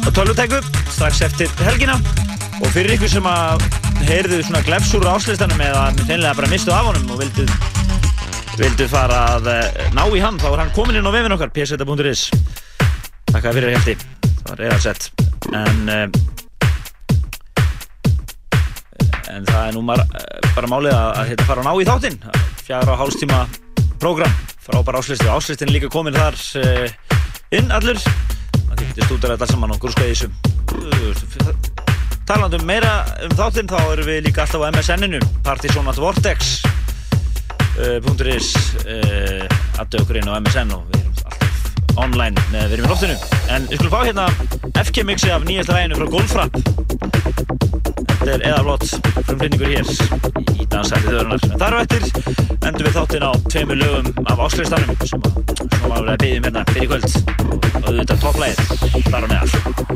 og 0.00 0.10
tölvutæku 0.16 0.62
strax 0.88 1.20
eftir 1.28 1.52
helgina. 1.66 1.98
Og 2.62 2.70
fyrir 2.72 2.96
ykkur 2.96 3.10
sem 3.18 3.28
að 3.28 3.68
heyrðu 4.08 4.40
svona 4.46 4.64
glefsúr 4.66 5.06
á 5.08 5.16
áslistanum 5.18 5.60
eða 5.60 5.90
hreinlega 6.06 6.36
bara 6.40 6.52
mistu 6.52 6.72
af 6.72 6.88
honum 6.88 7.12
og 7.12 7.22
vildu 7.24 7.46
vildu 8.58 8.88
fara 8.90 9.22
að 9.36 9.48
uh, 9.52 9.86
ná 9.96 10.02
í 10.12 10.20
hann 10.22 10.38
þá 10.40 10.48
er 10.52 10.62
hann 10.64 10.74
komin 10.76 10.98
inn 10.98 11.08
á 11.08 11.12
vefinn 11.14 11.34
okkar 11.36 11.52
pseta.is 11.54 12.28
Takk 13.32 13.48
fyrir 13.48 13.72
hefti 13.76 13.96
það 13.96 14.50
var 14.50 14.64
eða 14.68 14.78
sett 14.84 15.08
en 15.52 15.82
uh, 15.88 16.06
en 19.32 19.46
það 19.48 19.66
er 19.66 19.76
nú 19.76 19.82
mar, 19.86 20.02
bara 20.52 20.70
málið 20.70 20.94
að, 20.96 21.10
að 21.16 21.30
þetta 21.32 21.48
fara 21.48 21.62
að 21.62 21.68
ná 21.68 21.72
í 21.72 21.86
þáttinn. 21.88 22.18
Fjara 22.66 22.92
og 22.92 23.00
hálfstíma 23.00 23.38
prógram. 24.02 24.34
Frábær 24.62 24.98
áslisti. 25.00 25.28
Áslistin 25.32 25.72
líka 25.72 25.88
komin 25.92 26.18
þar 26.18 26.36
inn 27.56 27.72
allur. 27.72 28.00
Að 28.68 28.74
þið 28.76 28.90
getur 28.90 29.08
stúdur 29.08 29.34
þetta 29.34 29.48
saman 29.48 29.72
og 29.72 29.80
grúskaði 29.80 30.12
þessum 30.12 30.36
talandum 32.28 32.62
meira 32.64 32.92
um 33.26 33.32
þáttinn 33.36 33.68
þá 33.68 33.78
erum 33.80 34.06
við 34.06 34.20
líka 34.28 34.44
alltaf 34.44 34.62
á 34.62 34.70
MSN-inu 34.70 35.18
Partysonatvortex 35.44 36.52
uh, 36.64 36.71
.is 37.82 38.52
uh, 38.86 39.80
aðdöð 39.80 40.02
okkur 40.04 40.20
inn 40.20 40.30
á 40.30 40.38
MSN 40.40 40.74
og 40.76 40.84
við 40.92 41.00
erum 41.00 41.14
alltaf 41.26 42.02
online 42.02 42.46
með 42.52 42.68
við 42.68 42.76
erum 42.78 42.86
í 42.86 42.92
loftinu. 42.92 43.16
En 43.52 43.68
við 43.70 43.80
skulum 43.80 43.94
fá 43.94 44.00
hérna 44.06 44.26
FK 44.86 45.06
mixi 45.08 45.32
af 45.34 45.46
nýjasta 45.48 45.76
læginu 45.76 46.00
frá 46.00 46.10
Golfrap 46.16 46.52
þetta 48.22 48.36
er 48.36 48.44
eða 48.52 48.62
flott 48.62 48.84
frumflynningur 49.26 49.70
hér 49.72 49.88
í 50.54 50.66
dansætti 50.70 51.08
þjóðunar 51.08 51.46
en 51.48 51.62
þar 51.62 51.74
á 51.74 51.78
eftir 51.82 52.04
endum 52.68 52.86
við 52.86 52.94
þáttinn 52.98 53.26
á 53.26 53.32
tveimur 53.50 53.80
lögum 53.80 54.12
af 54.30 54.44
áskleistanum 54.46 54.94
sem 55.02 55.26
að 55.26 55.32
sem 55.74 55.96
að 55.96 56.06
við 56.06 56.22
byggjum 56.22 56.46
hérna 56.46 56.64
fyrir 56.70 56.92
kvöld. 56.92 57.10
Og 57.72 57.90
auðvitað 57.90 58.22
topplægir 58.22 58.58
þar 59.10 59.26
á 59.26 59.28
meðal 59.32 59.91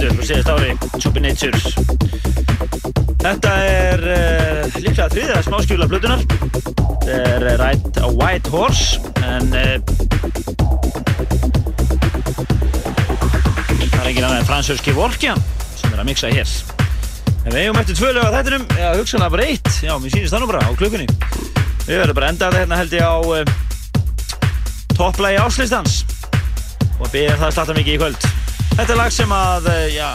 plötu 0.00 0.16
frá 0.16 0.24
síðast 0.24 0.48
ári, 0.48 0.70
Choppy 0.96 1.20
Nature. 1.20 1.58
Þetta 3.20 3.50
er 3.68 4.04
uh, 4.08 4.78
líklega 4.80 5.08
þriðja 5.12 5.40
smáskjúla 5.44 5.88
plötunar. 5.90 6.22
Þetta 7.04 7.18
er 7.18 7.44
uh, 7.44 7.56
Ride 7.60 8.00
a 8.00 8.08
White 8.16 8.52
Horse, 8.54 9.00
en 9.20 9.52
uh, 9.52 9.76
það 13.90 14.00
er 14.00 14.08
engin 14.08 14.24
annað 14.24 14.38
en 14.38 14.48
Fransurs 14.48 14.84
Gevorkian 14.86 15.44
sem 15.74 15.92
er 15.92 16.00
að 16.00 16.08
mixa 16.08 16.32
hér. 16.32 16.56
En 17.44 17.52
við 17.52 17.60
eigum 17.66 17.80
eftir 17.82 18.00
tvö 18.00 18.14
lög 18.16 18.24
á 18.24 18.36
þættinum, 18.38 18.66
eða 18.78 18.96
hugsanlega 18.96 19.36
bara 19.36 19.48
eitt, 19.52 19.72
já, 19.84 19.92
mér 20.00 20.16
sýnist 20.16 20.32
það 20.32 20.46
nú 20.46 20.52
bara 20.54 20.64
á 20.64 20.70
klukkunni. 20.80 21.08
Við 21.84 21.96
verðum 21.98 22.16
bara 22.16 22.30
að 22.30 22.36
enda 22.36 22.48
þetta 22.48 22.64
hérna 22.64 22.80
held 22.80 22.96
ég 22.96 23.04
á 23.04 23.16
uh, 23.20 23.44
topplægi 24.96 25.44
áslistans 25.44 26.02
og 27.00 27.08
byrja 27.12 27.36
það 27.36 27.50
að 27.50 27.56
starta 27.58 27.80
mikið 27.82 27.98
í 27.98 28.00
kvöld. 28.00 28.29
Þetta 28.80 28.94
er 28.94 28.96
lag 28.96 29.12
sem 29.12 29.32
að, 29.36 29.66
uh, 29.68 29.82
já, 29.92 30.06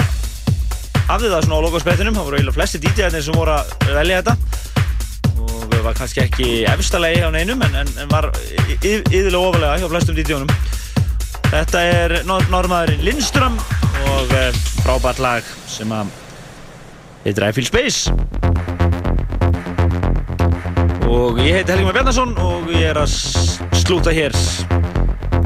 hafði 1.06 1.28
það 1.30 1.44
svona 1.46 1.58
á 1.62 1.66
logospettinum, 1.68 2.16
það 2.18 2.24
voru 2.26 2.38
eiginlega 2.40 2.56
flesti 2.56 2.80
DJ-arnir 2.82 3.22
sem 3.22 3.36
voru 3.38 3.54
að 3.54 3.92
velja 3.94 4.24
þetta. 4.24 4.34
Og 5.36 5.60
það 5.70 5.84
var 5.86 5.98
kannski 6.00 6.22
ekki 6.24 6.48
efstalegi 6.72 7.22
á 7.22 7.30
neinum 7.30 7.62
en, 7.62 7.78
en, 7.84 7.92
en 8.02 8.10
var 8.10 8.32
yfirlega 8.82 9.38
ofalega 9.38 9.76
hjá 9.84 9.86
flestum 9.92 10.18
DJ-unum. 10.18 10.50
Þetta 11.52 11.84
er 11.92 12.16
normaðurinn 12.26 13.06
Lindström 13.06 13.62
og 14.16 14.34
uh, 14.34 14.50
frábært 14.82 15.22
lag 15.22 15.56
sem 15.70 15.94
að 15.94 16.10
heitir 17.28 17.46
I 17.46 17.54
Feel 17.54 17.70
Space. 17.70 18.10
Og 21.06 21.38
ég 21.46 21.60
heiti 21.60 21.70
Helgi 21.70 21.86
Már 21.86 22.00
Bjarnason 22.02 22.34
og 22.42 22.74
ég 22.74 22.90
er 22.96 23.06
að 23.06 23.14
slúta 23.86 24.10
hér 24.10 24.34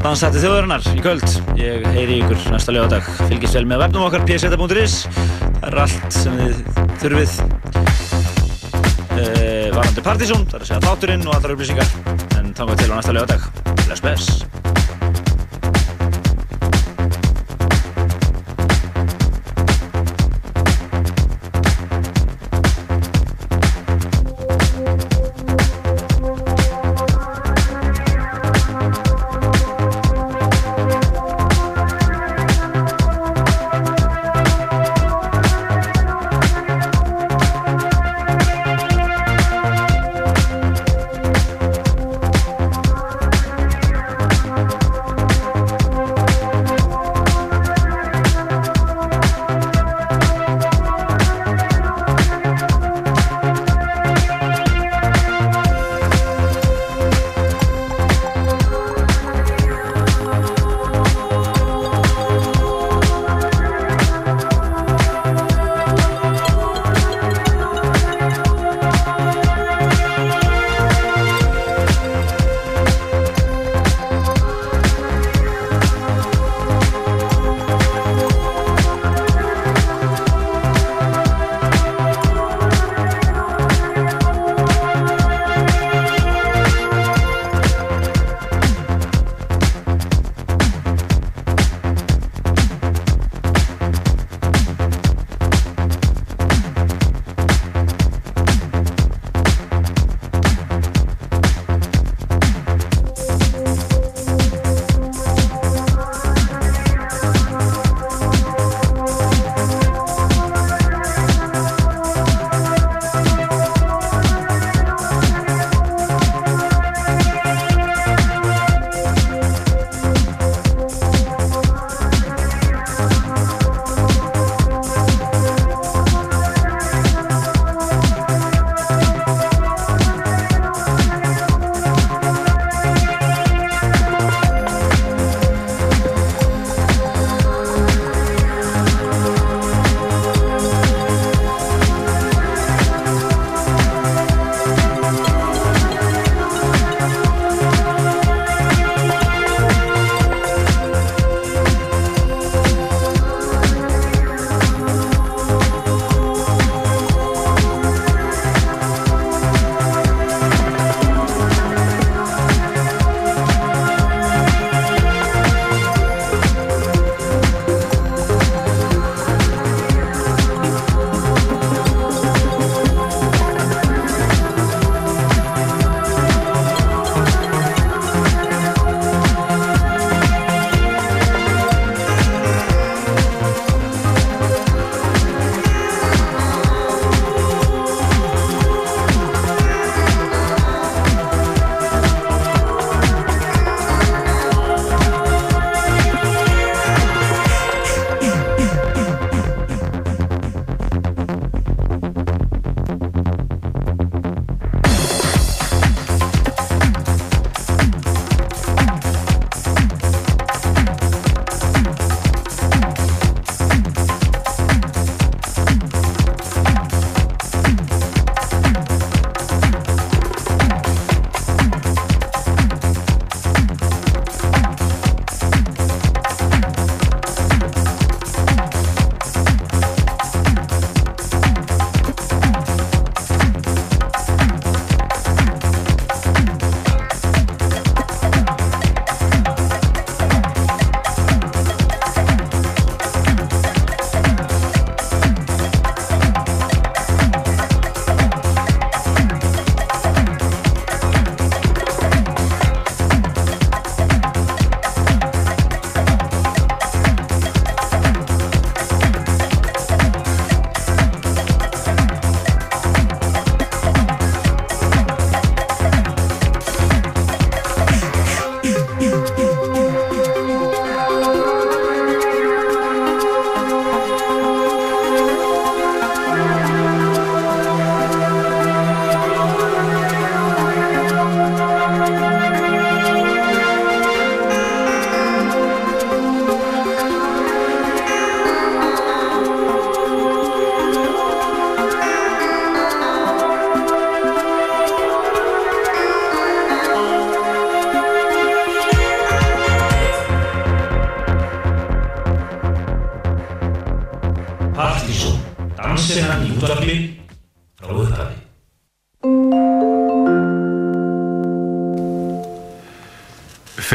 dansætti 0.04 0.40
þjóðarinnar 0.42 0.86
í 0.94 1.02
kvöld. 1.04 1.26
Ég 1.60 1.86
heyri 1.94 2.20
ykkur 2.22 2.46
næsta 2.54 2.74
lögadag 2.74 3.08
fylgist 3.26 3.58
vel 3.58 3.66
með 3.68 3.84
webnum 3.84 4.06
okkar 4.08 4.24
pseta.is 4.28 5.00
það 5.10 5.66
er 5.70 5.80
allt 5.84 6.16
sem 6.16 6.38
þið 6.40 6.62
þurfið 7.02 7.34
uh, 9.16 9.66
varandi 9.76 10.06
partysón, 10.06 10.46
það 10.46 10.56
er 10.56 10.62
að 10.62 10.70
segja 10.70 10.84
þátturinn 10.86 11.26
og 11.28 11.36
allra 11.36 11.58
upplýsingar. 11.58 11.92
En 12.40 12.54
þangað 12.56 12.80
til 12.84 12.90
á 12.90 12.96
næsta 12.96 13.18
lögadag 13.18 13.52
bless 13.84 14.04
bless 14.06 14.49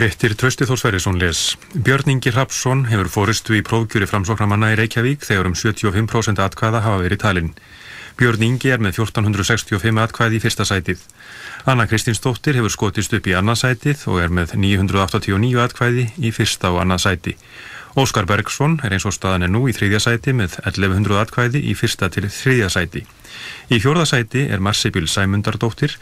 Frettir 0.06 0.36
Trösti 0.38 0.68
Þór 0.70 0.78
Sverrisson 0.78 1.16
les. 1.18 1.40
Björn 1.74 2.12
Ingi 2.14 2.30
Rapsson 2.30 2.84
hefur 2.92 3.08
fóristu 3.10 3.56
í 3.58 3.64
prófkjöri 3.66 4.06
framsóknarmanna 4.06 4.68
í 4.70 4.76
Reykjavík 4.78 5.24
þegar 5.26 5.48
um 5.50 5.56
75% 5.58 6.44
atkvæða 6.46 6.84
hafa 6.86 7.00
verið 7.02 7.22
talinn. 7.24 7.48
Björn 8.20 8.46
Ingi 8.46 8.70
er 8.76 8.84
með 8.86 9.00
1465 9.00 10.04
atkvæði 10.04 10.38
í 10.38 10.44
fyrsta 10.44 10.68
sætið. 10.70 11.02
Anna 11.66 11.88
Kristinsdóttir 11.90 12.60
hefur 12.60 12.76
skotist 12.76 13.18
upp 13.18 13.26
í 13.26 13.34
annað 13.34 13.64
sætið 13.64 14.04
og 14.12 14.22
er 14.22 14.36
með 14.38 14.54
989 14.68 15.64
atkvæði 15.66 16.06
í 16.22 16.36
fyrsta 16.38 16.70
og 16.76 16.84
annað 16.84 17.02
sæti. 17.08 17.34
Óskar 17.98 18.30
Bergson 18.30 18.78
er 18.84 18.94
eins 18.94 19.10
og 19.10 19.14
staðan 19.16 19.48
er 19.48 19.52
nú 19.56 19.66
í 19.66 19.74
þriðja 19.74 20.04
sæti 20.04 20.36
með 20.38 20.60
1100 20.68 21.18
atkvæði 21.24 21.66
í 21.66 21.74
fyrsta 21.80 22.12
til 22.14 22.28
þriðja 22.30 22.70
sæti. 22.78 23.06
Í 23.72 23.82
fjórða 23.82 24.06
sæti 24.10 24.46
er 24.52 24.62
Marsibil 24.62 25.08
Sæmundardóttir, 25.10 25.96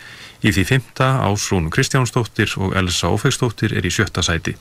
í 0.43 0.51
því 0.51 0.63
fymta 0.67 1.07
Ásrún 1.23 1.69
Kristjánsdóttir 1.71 2.51
og 2.59 2.75
Elsa 2.75 3.11
Ófegsdóttir 3.13 3.75
er 3.77 3.87
í 3.87 3.91
sjötta 3.93 4.23
sæti. 4.25 4.57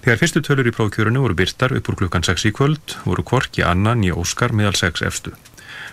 Þegar 0.00 0.20
fyrstu 0.22 0.42
tölur 0.46 0.70
í 0.70 0.74
prófkjörunu 0.74 1.24
voru 1.24 1.36
byrtar 1.36 1.74
upp 1.76 1.90
úr 1.92 1.98
klukkan 2.00 2.24
6 2.24 2.48
í 2.48 2.54
kvöld, 2.56 2.96
voru 3.04 3.24
Kvorki 3.26 3.64
Anna 3.66 3.92
nýja 3.94 4.16
Óskar 4.16 4.56
meðal 4.56 4.78
6 4.80 5.04
efstu. 5.04 5.34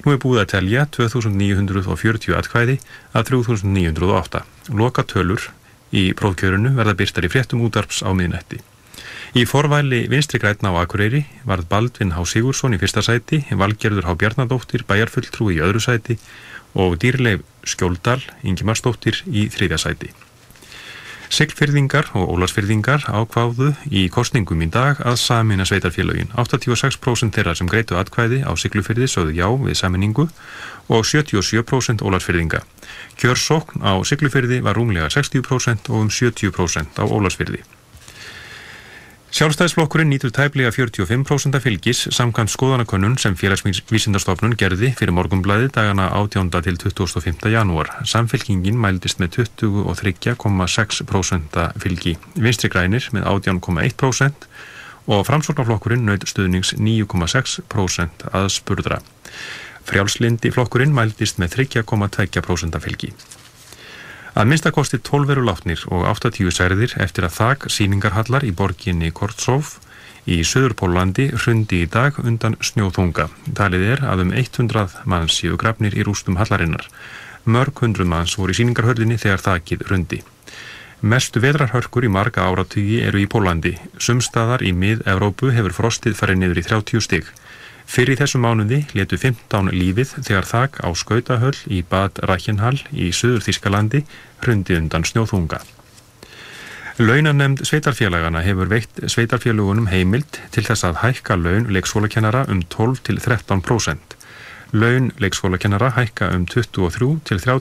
Nú 0.06 0.14
er 0.14 0.22
búið 0.24 0.44
að 0.44 0.52
telja 0.54 0.88
2940 0.96 2.38
atkvæði 2.38 2.80
að 3.12 3.30
3908. 3.34 4.44
Loka 4.80 5.04
tölur 5.04 5.52
í 5.92 6.10
prófkjörunu 6.16 6.76
verða 6.78 6.96
byrtar 7.00 7.28
í 7.28 7.32
fréttum 7.34 7.64
útarps 7.68 8.04
á 8.06 8.10
miðnætti. 8.16 8.62
Í 9.36 9.44
forvæli 9.46 10.06
vinstri 10.10 10.40
grætna 10.40 10.72
á 10.72 10.80
Akureyri 10.82 11.26
varð 11.46 11.68
Baldvin 11.70 12.14
H. 12.16 12.24
Sigursson 12.32 12.74
í 12.74 12.80
fyrsta 12.80 13.04
sæti, 13.04 13.44
Valgerður 13.52 14.08
H. 14.08 14.16
Bjarnadóttir, 14.22 14.86
bæjarfulltrú 14.88 15.52
í 15.52 15.60
öðru 15.62 15.84
sæti 15.84 16.16
og 16.78 16.96
Dýrleif 17.02 17.44
Skjóldal, 17.68 18.22
Ingimarsdóttir 18.46 19.24
í 19.28 19.50
þriðja 19.52 19.82
sæti. 19.82 20.14
Siglfyrðingar 21.28 22.08
og 22.16 22.30
Ólarsfyrðingar 22.32 23.04
ákváðu 23.12 23.74
í 23.92 24.06
kostningum 24.14 24.62
í 24.64 24.70
dag 24.72 25.02
að 25.04 25.18
samina 25.20 25.66
sveitarfélagin. 25.68 26.32
86% 26.40 27.36
þeirra 27.36 27.56
sem 27.58 27.68
greitu 27.68 27.98
atkvæði 28.00 28.46
á 28.48 28.52
Siglufyrði 28.56 29.10
sögðu 29.12 29.36
já 29.36 29.48
við 29.52 29.76
saminningu 29.82 30.30
og 30.88 31.04
77% 31.04 32.06
Ólarsfyrðinga. 32.08 32.64
Kjörsókn 33.20 33.84
á 33.84 34.00
Siglufyrði 34.08 34.62
var 34.64 34.80
rúmlega 34.80 35.12
60% 35.12 35.92
og 35.92 36.06
um 36.06 36.14
70% 36.14 36.96
á 36.96 37.04
Ólarsfyrði. 37.04 37.66
Sjálfstæðisflokkurinn 39.28 40.08
nýtur 40.08 40.32
tæplega 40.32 40.70
45% 40.72 41.60
fylgis 41.60 42.06
samkvæmt 42.16 42.48
skoðanakönnun 42.54 43.18
sem 43.20 43.34
félagsvísindarstofnun 43.36 44.56
gerði 44.56 44.94
fyrir 44.96 45.12
morgumblæði 45.12 45.68
dagana 45.76 46.08
18. 46.16 46.48
til 46.64 46.80
25. 46.80 47.52
janúar. 47.52 47.92
Samfylkingin 48.08 48.80
mældist 48.80 49.20
með 49.20 49.52
23,6% 49.52 51.60
fylgi, 51.84 52.16
vinstri 52.40 52.72
grænir 52.72 53.04
með 53.12 53.28
18,1% 53.34 54.48
og 55.12 55.28
framsvornaflokkurinn 55.28 56.08
naut 56.08 56.24
stuðnings 56.24 56.72
9,6% 56.80 58.32
að 58.32 58.48
spurðra. 58.56 59.04
Frjálslindi 59.88 60.52
flokkurinn 60.56 60.96
mældist 60.96 61.36
með 61.44 61.68
3,2% 61.68 62.80
fylgi. 62.80 63.12
Að 64.38 64.52
minnstakosti 64.52 65.00
12 65.02 65.32
veru 65.32 65.44
látnir 65.48 65.82
og 65.90 66.04
80 66.06 66.52
særðir 66.54 66.92
eftir 67.02 67.26
að 67.26 67.38
þak 67.40 67.64
síningarhallar 67.74 68.44
í 68.46 68.52
borginni 68.54 69.10
Kortsóf 69.10 69.80
í 70.30 70.44
Suðurpólandi 70.46 71.32
hrundi 71.32 71.80
í 71.82 71.88
dag 71.90 72.20
undan 72.22 72.54
snjóþunga. 72.62 73.32
Talið 73.58 73.86
er 73.96 74.04
að 74.06 74.22
um 74.28 74.36
100 74.38 75.08
manns 75.10 75.40
séu 75.40 75.58
grafnir 75.58 75.98
í 75.98 76.06
rústum 76.06 76.38
hallarinnar. 76.38 76.86
Mörg 77.50 77.82
hundruð 77.82 78.12
manns 78.14 78.38
voru 78.38 78.54
í 78.54 78.60
síningarhöllinni 78.60 79.18
þegar 79.18 79.42
þakið 79.48 79.88
hrundi. 79.90 80.22
Mestu 81.02 81.42
veðrarhörkur 81.42 82.06
í 82.06 82.14
marga 82.14 82.46
áratugi 82.46 83.02
eru 83.10 83.24
í 83.24 83.26
Pólandi. 83.26 83.74
Sumstaðar 83.98 84.62
í 84.62 84.70
mið-Európu 84.70 85.50
hefur 85.58 85.74
frostið 85.82 86.14
farið 86.20 86.44
niður 86.44 86.62
í 86.62 86.68
30 86.70 87.08
stygg. 87.10 87.34
Fyrir 87.88 88.20
þessu 88.20 88.42
mánuði 88.44 88.82
letu 88.98 89.16
15 89.16 89.72
lífið 89.72 90.18
þegar 90.20 90.48
þak 90.50 90.82
á 90.84 90.90
skautahöll 90.92 91.56
í 91.72 91.80
Bad 91.88 92.20
Reichenhall 92.28 92.82
í 92.92 93.14
Suður 93.16 93.46
Þískalandi 93.46 94.04
hrundi 94.44 94.76
undan 94.76 95.08
snjóþunga. 95.08 95.62
Launanemnd 96.98 97.62
sveitarfélagana 97.70 98.42
hefur 98.42 98.68
veitt 98.72 99.04
sveitarfélagunum 99.06 99.88
heimild 99.92 100.40
til 100.52 100.66
þess 100.66 100.84
að 100.88 101.00
hækka 101.04 101.38
laun 101.40 101.68
leikskólakennara 101.72 102.44
um 102.52 102.64
12 102.74 103.04
til 103.08 103.22
13%. 103.24 104.16
Laun 104.74 105.12
leikskólakennara 105.22 105.94
hækka 105.96 106.32
um 106.36 106.48
23 106.50 107.12
til 107.30 107.40